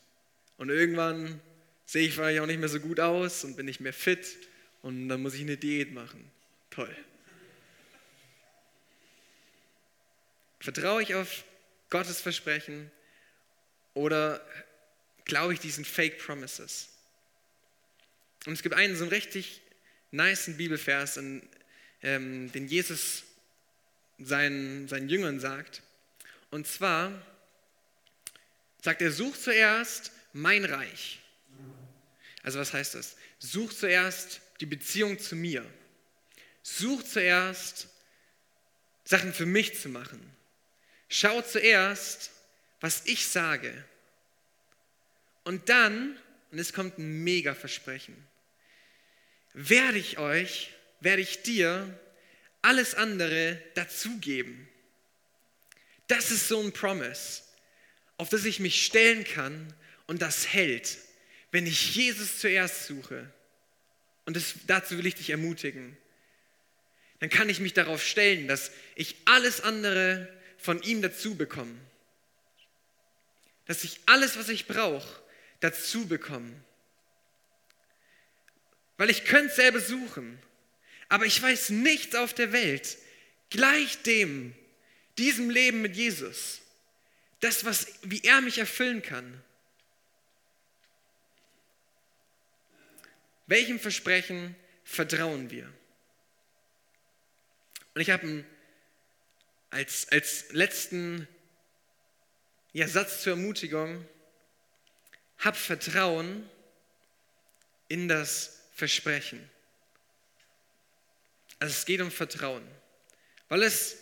Und 0.58 0.68
irgendwann 0.68 1.40
sehe 1.86 2.06
ich 2.06 2.12
vielleicht 2.12 2.38
auch 2.40 2.46
nicht 2.46 2.60
mehr 2.60 2.68
so 2.68 2.80
gut 2.80 3.00
aus 3.00 3.44
und 3.44 3.56
bin 3.56 3.64
nicht 3.64 3.80
mehr 3.80 3.94
fit 3.94 4.36
und 4.82 5.08
dann 5.08 5.22
muss 5.22 5.32
ich 5.32 5.40
eine 5.40 5.56
Diät 5.56 5.94
machen. 5.94 6.30
Toll. 6.68 6.94
Vertraue 10.60 11.02
ich 11.02 11.14
auf 11.14 11.44
Gottes 11.88 12.20
Versprechen 12.20 12.90
oder 13.94 14.46
glaube 15.24 15.54
ich 15.54 15.60
diesen 15.60 15.86
Fake 15.86 16.18
Promises? 16.18 16.90
Und 18.44 18.52
es 18.52 18.62
gibt 18.62 18.74
einen 18.74 18.96
so 18.96 19.04
einen 19.04 19.12
richtig 19.14 19.62
niceen 20.10 20.58
Bibelvers, 20.58 21.16
in, 21.16 21.48
ähm, 22.02 22.52
den 22.52 22.68
Jesus 22.68 23.24
seinen, 24.18 24.88
seinen 24.88 25.08
Jüngern 25.08 25.40
sagt. 25.40 25.82
Und 26.50 26.66
zwar 26.66 27.12
sagt 28.82 29.02
er, 29.02 29.12
such 29.12 29.36
zuerst 29.36 30.12
mein 30.32 30.64
Reich. 30.64 31.20
Also 32.42 32.58
was 32.58 32.72
heißt 32.72 32.94
das? 32.94 33.16
Such 33.38 33.72
zuerst 33.72 34.40
die 34.60 34.66
Beziehung 34.66 35.18
zu 35.18 35.36
mir. 35.36 35.64
Such 36.62 37.02
zuerst 37.04 37.88
Sachen 39.04 39.32
für 39.32 39.46
mich 39.46 39.78
zu 39.78 39.88
machen. 39.88 40.20
Schau 41.08 41.40
zuerst, 41.42 42.30
was 42.80 43.06
ich 43.06 43.26
sage. 43.26 43.72
Und 45.44 45.68
dann, 45.68 46.18
und 46.50 46.58
es 46.58 46.72
kommt 46.72 46.98
ein 46.98 47.24
mega 47.24 47.54
Versprechen, 47.54 48.14
werde 49.54 49.98
ich 49.98 50.18
euch, 50.18 50.72
werde 51.00 51.22
ich 51.22 51.42
dir 51.42 51.98
alles 52.62 52.94
andere 52.94 53.60
dazugeben. 53.74 54.68
Das 56.08 56.30
ist 56.30 56.48
so 56.48 56.60
ein 56.60 56.72
Promise, 56.72 57.42
auf 58.16 58.28
das 58.28 58.44
ich 58.44 58.60
mich 58.60 58.84
stellen 58.84 59.24
kann 59.24 59.72
und 60.06 60.22
das 60.22 60.52
hält, 60.52 60.98
wenn 61.50 61.66
ich 61.66 61.94
Jesus 61.94 62.38
zuerst 62.38 62.86
suche. 62.86 63.30
Und 64.24 64.36
das, 64.36 64.54
dazu 64.66 64.98
will 64.98 65.06
ich 65.06 65.14
dich 65.14 65.30
ermutigen. 65.30 65.96
Dann 67.20 67.30
kann 67.30 67.48
ich 67.48 67.60
mich 67.60 67.74
darauf 67.74 68.04
stellen, 68.04 68.48
dass 68.48 68.70
ich 68.94 69.16
alles 69.24 69.60
andere 69.60 70.28
von 70.56 70.82
ihm 70.82 71.02
dazu 71.02 71.36
bekomme. 71.36 71.74
Dass 73.66 73.84
ich 73.84 74.00
alles, 74.06 74.38
was 74.38 74.48
ich 74.48 74.66
brauche, 74.66 75.22
dazu 75.60 76.06
bekomme. 76.06 76.52
Weil 78.96 79.10
ich 79.10 79.24
könnte 79.24 79.54
selber 79.54 79.80
suchen, 79.80 80.38
aber 81.08 81.26
ich 81.26 81.40
weiß 81.40 81.70
nichts 81.70 82.14
auf 82.14 82.34
der 82.34 82.52
Welt 82.52 82.98
gleich 83.50 84.02
dem, 84.02 84.54
diesem 85.16 85.50
Leben 85.50 85.80
mit 85.82 85.96
Jesus. 85.96 86.60
Das, 87.40 87.64
was, 87.64 87.86
wie 88.02 88.22
er 88.24 88.40
mich 88.40 88.58
erfüllen 88.58 89.02
kann. 89.02 89.42
Welchem 93.46 93.80
Versprechen 93.80 94.54
vertrauen 94.84 95.50
wir? 95.50 95.72
Und 97.94 98.00
ich 98.00 98.10
habe 98.10 98.44
als, 99.70 100.08
als 100.10 100.52
letzten 100.52 101.26
ja, 102.72 102.86
Satz 102.86 103.22
zur 103.22 103.32
Ermutigung, 103.32 104.06
hab 105.38 105.56
Vertrauen 105.56 106.48
in 107.88 108.08
das 108.08 108.60
Versprechen. 108.72 109.48
Also 111.58 111.72
es 111.72 111.84
geht 111.84 112.00
um 112.00 112.10
Vertrauen, 112.10 112.62
weil 113.48 113.62
es 113.62 113.96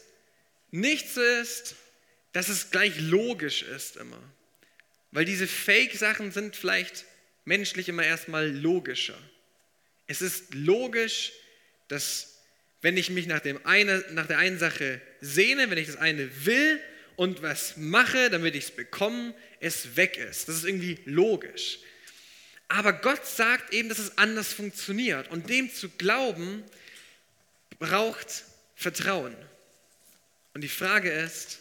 nicht 0.71 1.09
so 1.09 1.23
ist, 1.23 1.75
dass 2.33 2.49
es 2.49 2.71
gleich 2.71 2.99
logisch 3.01 3.63
ist 3.63 3.97
immer. 3.97 4.23
Weil 5.11 5.25
diese 5.25 5.47
Fake-Sachen 5.47 6.33
sind 6.33 6.57
vielleicht 6.57 7.07
menschlich 7.47 7.89
immer 7.89 8.05
erstmal 8.05 8.51
logischer. 8.51 9.19
Es 10.07 10.21
ist 10.21 10.53
logisch, 10.53 11.33
dass 11.89 12.35
wenn 12.83 12.97
ich 12.97 13.11
mich 13.11 13.27
nach, 13.27 13.41
dem 13.41 13.65
eine, 13.65 14.05
nach 14.11 14.27
der 14.27 14.39
einen 14.39 14.59
Sache 14.59 15.01
sehne, 15.21 15.71
wenn 15.71 15.79
ich 15.79 15.87
das 15.87 15.97
eine 15.97 16.45
will 16.45 16.81
und 17.17 17.41
was 17.43 17.77
mache, 17.77 18.29
damit 18.29 18.55
ich 18.55 18.65
es 18.65 18.71
bekomme, 18.71 19.35
es 19.61 19.97
weg 19.97 20.19
ist. 20.19 20.49
Das 20.49 20.57
ist 20.57 20.65
irgendwie 20.65 20.99
logisch. 21.07 21.79
Aber 22.69 22.93
Gott 22.93 23.25
sagt 23.27 23.73
eben, 23.73 23.89
dass 23.89 23.99
es 23.99 24.19
anders 24.19 24.53
funktioniert. 24.53 25.31
Und 25.31 25.49
dem 25.49 25.73
zu 25.73 25.89
glauben, 25.89 26.65
braucht 27.79 28.45
Vertrauen. 28.75 29.37
Und 30.55 30.61
die 30.63 30.69
Frage 30.69 31.11
ist, 31.11 31.61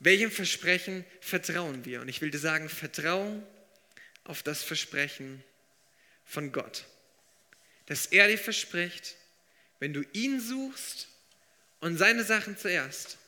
welchem 0.00 0.30
Versprechen 0.30 1.04
vertrauen 1.20 1.84
wir? 1.84 2.00
Und 2.00 2.08
ich 2.08 2.20
will 2.20 2.30
dir 2.30 2.38
sagen, 2.38 2.68
vertraue 2.68 3.42
auf 4.24 4.42
das 4.42 4.62
Versprechen 4.62 5.42
von 6.24 6.52
Gott. 6.52 6.84
Dass 7.86 8.06
er 8.06 8.28
dir 8.28 8.38
verspricht, 8.38 9.16
wenn 9.78 9.92
du 9.92 10.02
ihn 10.12 10.40
suchst 10.40 11.08
und 11.80 11.96
seine 11.96 12.24
Sachen 12.24 12.56
zuerst, 12.56 13.18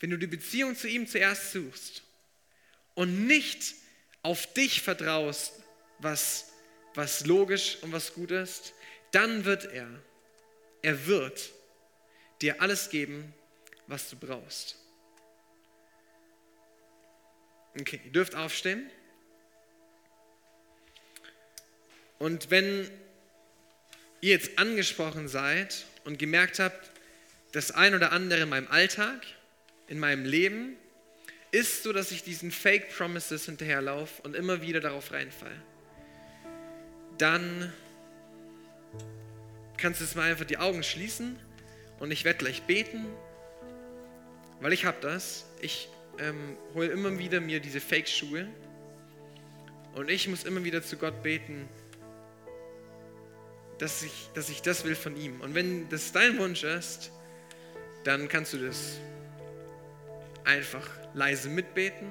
wenn 0.00 0.10
du 0.10 0.16
die 0.16 0.26
Beziehung 0.26 0.76
zu 0.76 0.88
ihm 0.88 1.06
zuerst 1.06 1.52
suchst 1.52 2.02
und 2.94 3.26
nicht 3.26 3.74
auf 4.22 4.52
dich 4.54 4.82
vertraust, 4.82 5.52
was, 5.98 6.52
was 6.94 7.26
logisch 7.26 7.78
und 7.82 7.92
was 7.92 8.14
gut 8.14 8.30
ist, 8.30 8.72
dann 9.10 9.44
wird 9.44 9.64
er, 9.64 9.88
er 10.82 11.06
wird 11.06 11.50
dir 12.40 12.60
alles 12.62 12.90
geben, 12.90 13.34
was 13.86 14.10
du 14.10 14.16
brauchst. 14.16 14.76
Okay, 17.80 18.00
ihr 18.04 18.12
dürft 18.12 18.34
aufstehen. 18.34 18.90
Und 22.18 22.50
wenn 22.50 22.90
ihr 24.20 24.30
jetzt 24.30 24.58
angesprochen 24.58 25.28
seid 25.28 25.84
und 26.04 26.18
gemerkt 26.18 26.58
habt, 26.58 26.90
das 27.52 27.70
ein 27.70 27.94
oder 27.94 28.12
andere 28.12 28.42
in 28.42 28.48
meinem 28.48 28.68
Alltag, 28.68 29.24
in 29.86 29.98
meinem 29.98 30.24
Leben, 30.24 30.76
ist 31.50 31.82
so, 31.82 31.92
dass 31.92 32.10
ich 32.10 32.22
diesen 32.22 32.50
Fake 32.50 32.90
Promises 32.94 33.46
hinterherlaufe 33.46 34.20
und 34.22 34.34
immer 34.34 34.60
wieder 34.60 34.80
darauf 34.80 35.12
reinfall. 35.12 35.54
Dann 37.16 37.72
kannst 39.78 40.00
du 40.00 40.04
jetzt 40.04 40.16
mal 40.16 40.30
einfach 40.30 40.44
die 40.44 40.58
Augen 40.58 40.82
schließen 40.82 41.38
und 42.00 42.10
ich 42.10 42.24
werde 42.24 42.38
gleich 42.38 42.62
beten, 42.64 43.06
weil 44.60 44.72
ich 44.72 44.84
habe 44.84 44.98
das. 45.00 45.46
Ich 45.60 45.88
ähm, 46.18 46.56
hole 46.74 46.88
immer 46.88 47.18
wieder 47.18 47.40
mir 47.40 47.60
diese 47.60 47.80
Fake-Schuhe 47.80 48.48
Und 49.94 50.10
ich 50.10 50.28
muss 50.28 50.44
immer 50.44 50.62
wieder 50.64 50.82
zu 50.82 50.96
Gott 50.96 51.22
beten, 51.22 51.68
dass 53.78 54.02
ich, 54.02 54.30
dass 54.34 54.48
ich 54.48 54.62
das 54.62 54.84
will 54.84 54.94
von 54.94 55.16
ihm. 55.16 55.40
Und 55.40 55.54
wenn 55.54 55.88
das 55.88 56.12
dein 56.12 56.38
Wunsch 56.38 56.64
ist, 56.64 57.10
dann 58.04 58.28
kannst 58.28 58.52
du 58.52 58.58
das 58.58 58.98
einfach 60.44 60.88
leise 61.14 61.48
mitbeten, 61.48 62.08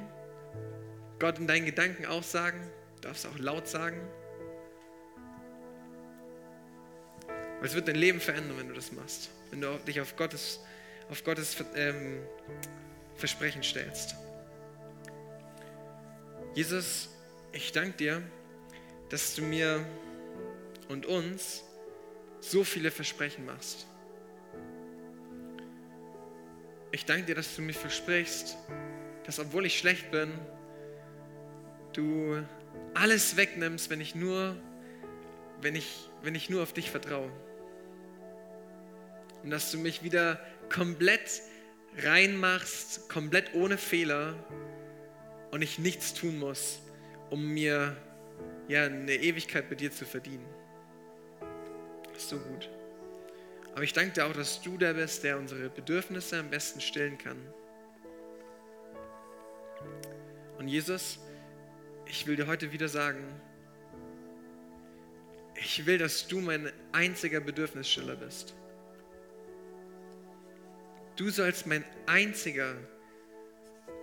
Gott 1.20 1.40
in 1.40 1.48
deinen 1.48 1.66
Gedanken 1.66 2.06
auch 2.06 2.24
sagen, 2.24 2.60
darfst 3.02 3.26
auch 3.26 3.38
laut 3.38 3.68
sagen. 3.68 4.00
Weil 7.60 7.68
es 7.68 7.74
wird 7.74 7.88
dein 7.88 7.96
Leben 7.96 8.20
verändern, 8.20 8.58
wenn 8.58 8.68
du 8.68 8.74
das 8.74 8.92
machst, 8.92 9.30
wenn 9.50 9.62
du 9.62 9.80
dich 9.88 10.00
auf 10.00 10.16
Gottes, 10.16 10.60
auf 11.10 11.24
Gottes 11.24 11.56
ähm, 11.76 12.20
Versprechen 13.16 13.64
stellst. 13.64 14.16
Jesus, 16.54 17.10
ich 17.52 17.72
danke 17.72 17.98
dir, 17.98 18.22
dass 19.10 19.36
du 19.36 19.42
mir 19.42 19.86
und 20.88 21.06
uns 21.06 21.64
so 22.40 22.64
viele 22.64 22.92
Versprechen 22.92 23.46
machst. 23.46 23.88
Ich 26.92 27.06
danke 27.06 27.26
dir, 27.26 27.36
dass 27.36 27.56
du 27.56 27.62
mir 27.62 27.74
versprichst, 27.74 28.58
dass 29.26 29.40
obwohl 29.40 29.66
ich 29.66 29.78
schlecht 29.78 30.10
bin, 30.12 30.32
du 31.94 32.44
alles 32.94 33.36
wegnimmst, 33.36 33.90
wenn 33.90 34.02
ich 34.02 34.16
nur, 34.16 34.56
wenn 35.62 35.76
ich, 35.76 36.10
wenn 36.22 36.36
ich 36.36 36.50
nur 36.50 36.64
auf 36.64 36.74
dich 36.74 36.90
vertraue. 36.90 37.32
Und 39.48 39.52
dass 39.52 39.72
du 39.72 39.78
mich 39.78 40.04
wieder 40.04 40.46
komplett 40.68 41.42
reinmachst, 42.00 43.08
komplett 43.08 43.54
ohne 43.54 43.78
Fehler 43.78 44.36
und 45.52 45.62
ich 45.62 45.80
nichts 45.80 46.14
tun 46.14 46.38
muss, 46.38 46.82
um 47.30 47.54
mir 47.54 47.96
ja, 48.68 48.84
eine 48.84 49.14
Ewigkeit 49.14 49.70
bei 49.70 49.76
dir 49.76 49.90
zu 49.90 50.04
verdienen. 50.04 50.46
Das 52.12 52.24
ist 52.24 52.30
so 52.30 52.40
gut. 52.40 52.70
Aber 53.72 53.84
ich 53.84 53.94
danke 53.94 54.12
dir 54.12 54.26
auch, 54.26 54.34
dass 54.34 54.62
du 54.62 54.78
der 54.78 54.96
bist, 54.96 55.24
der 55.24 55.38
unsere 55.38 55.70
Bedürfnisse 55.70 56.40
am 56.40 56.50
besten 56.50 56.82
stillen 56.82 57.18
kann. 57.18 57.38
Und 60.58 60.68
Jesus, 60.68 61.20
ich 62.06 62.28
will 62.28 62.36
dir 62.36 62.48
heute 62.48 62.74
wieder 62.74 62.90
sagen, 62.90 63.24
ich 65.56 65.86
will, 65.86 66.00
dass 66.00 66.28
du 66.28 66.42
mein 66.42 66.70
einziger 66.92 67.40
Bedürfnisstiller 67.40 68.18
bist. 68.18 68.54
Du 71.18 71.32
sollst 71.32 71.66
mein 71.66 71.84
einziger 72.06 72.76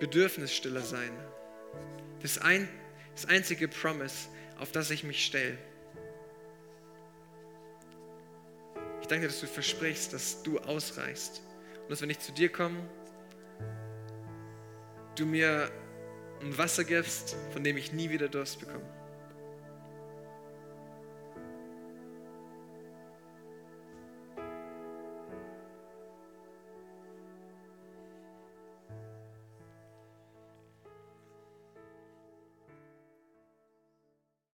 Bedürfnisstiller 0.00 0.83
sein. 0.83 1.12
Das, 2.20 2.38
ein, 2.38 2.68
das 3.14 3.27
einzige 3.27 3.68
Promise, 3.68 4.29
auf 4.59 4.72
das 4.72 4.90
ich 4.90 5.05
mich 5.05 5.24
stelle. 5.24 5.57
Ich 9.00 9.07
danke 9.07 9.22
dir, 9.22 9.29
dass 9.29 9.40
du 9.40 9.46
versprichst, 9.46 10.12
dass 10.12 10.42
du 10.42 10.59
ausreichst. 10.59 11.40
Und 11.83 11.90
dass 11.90 12.03
wenn 12.03 12.11
ich 12.11 12.18
zu 12.18 12.33
dir 12.33 12.50
komme, 12.50 12.79
du 15.14 15.24
mir 15.24 15.70
ein 16.40 16.59
Wasser 16.59 16.83
gibst, 16.83 17.37
von 17.53 17.62
dem 17.62 17.77
ich 17.77 17.92
nie 17.92 18.11
wieder 18.11 18.29
Durst 18.29 18.59
bekomme. 18.59 18.93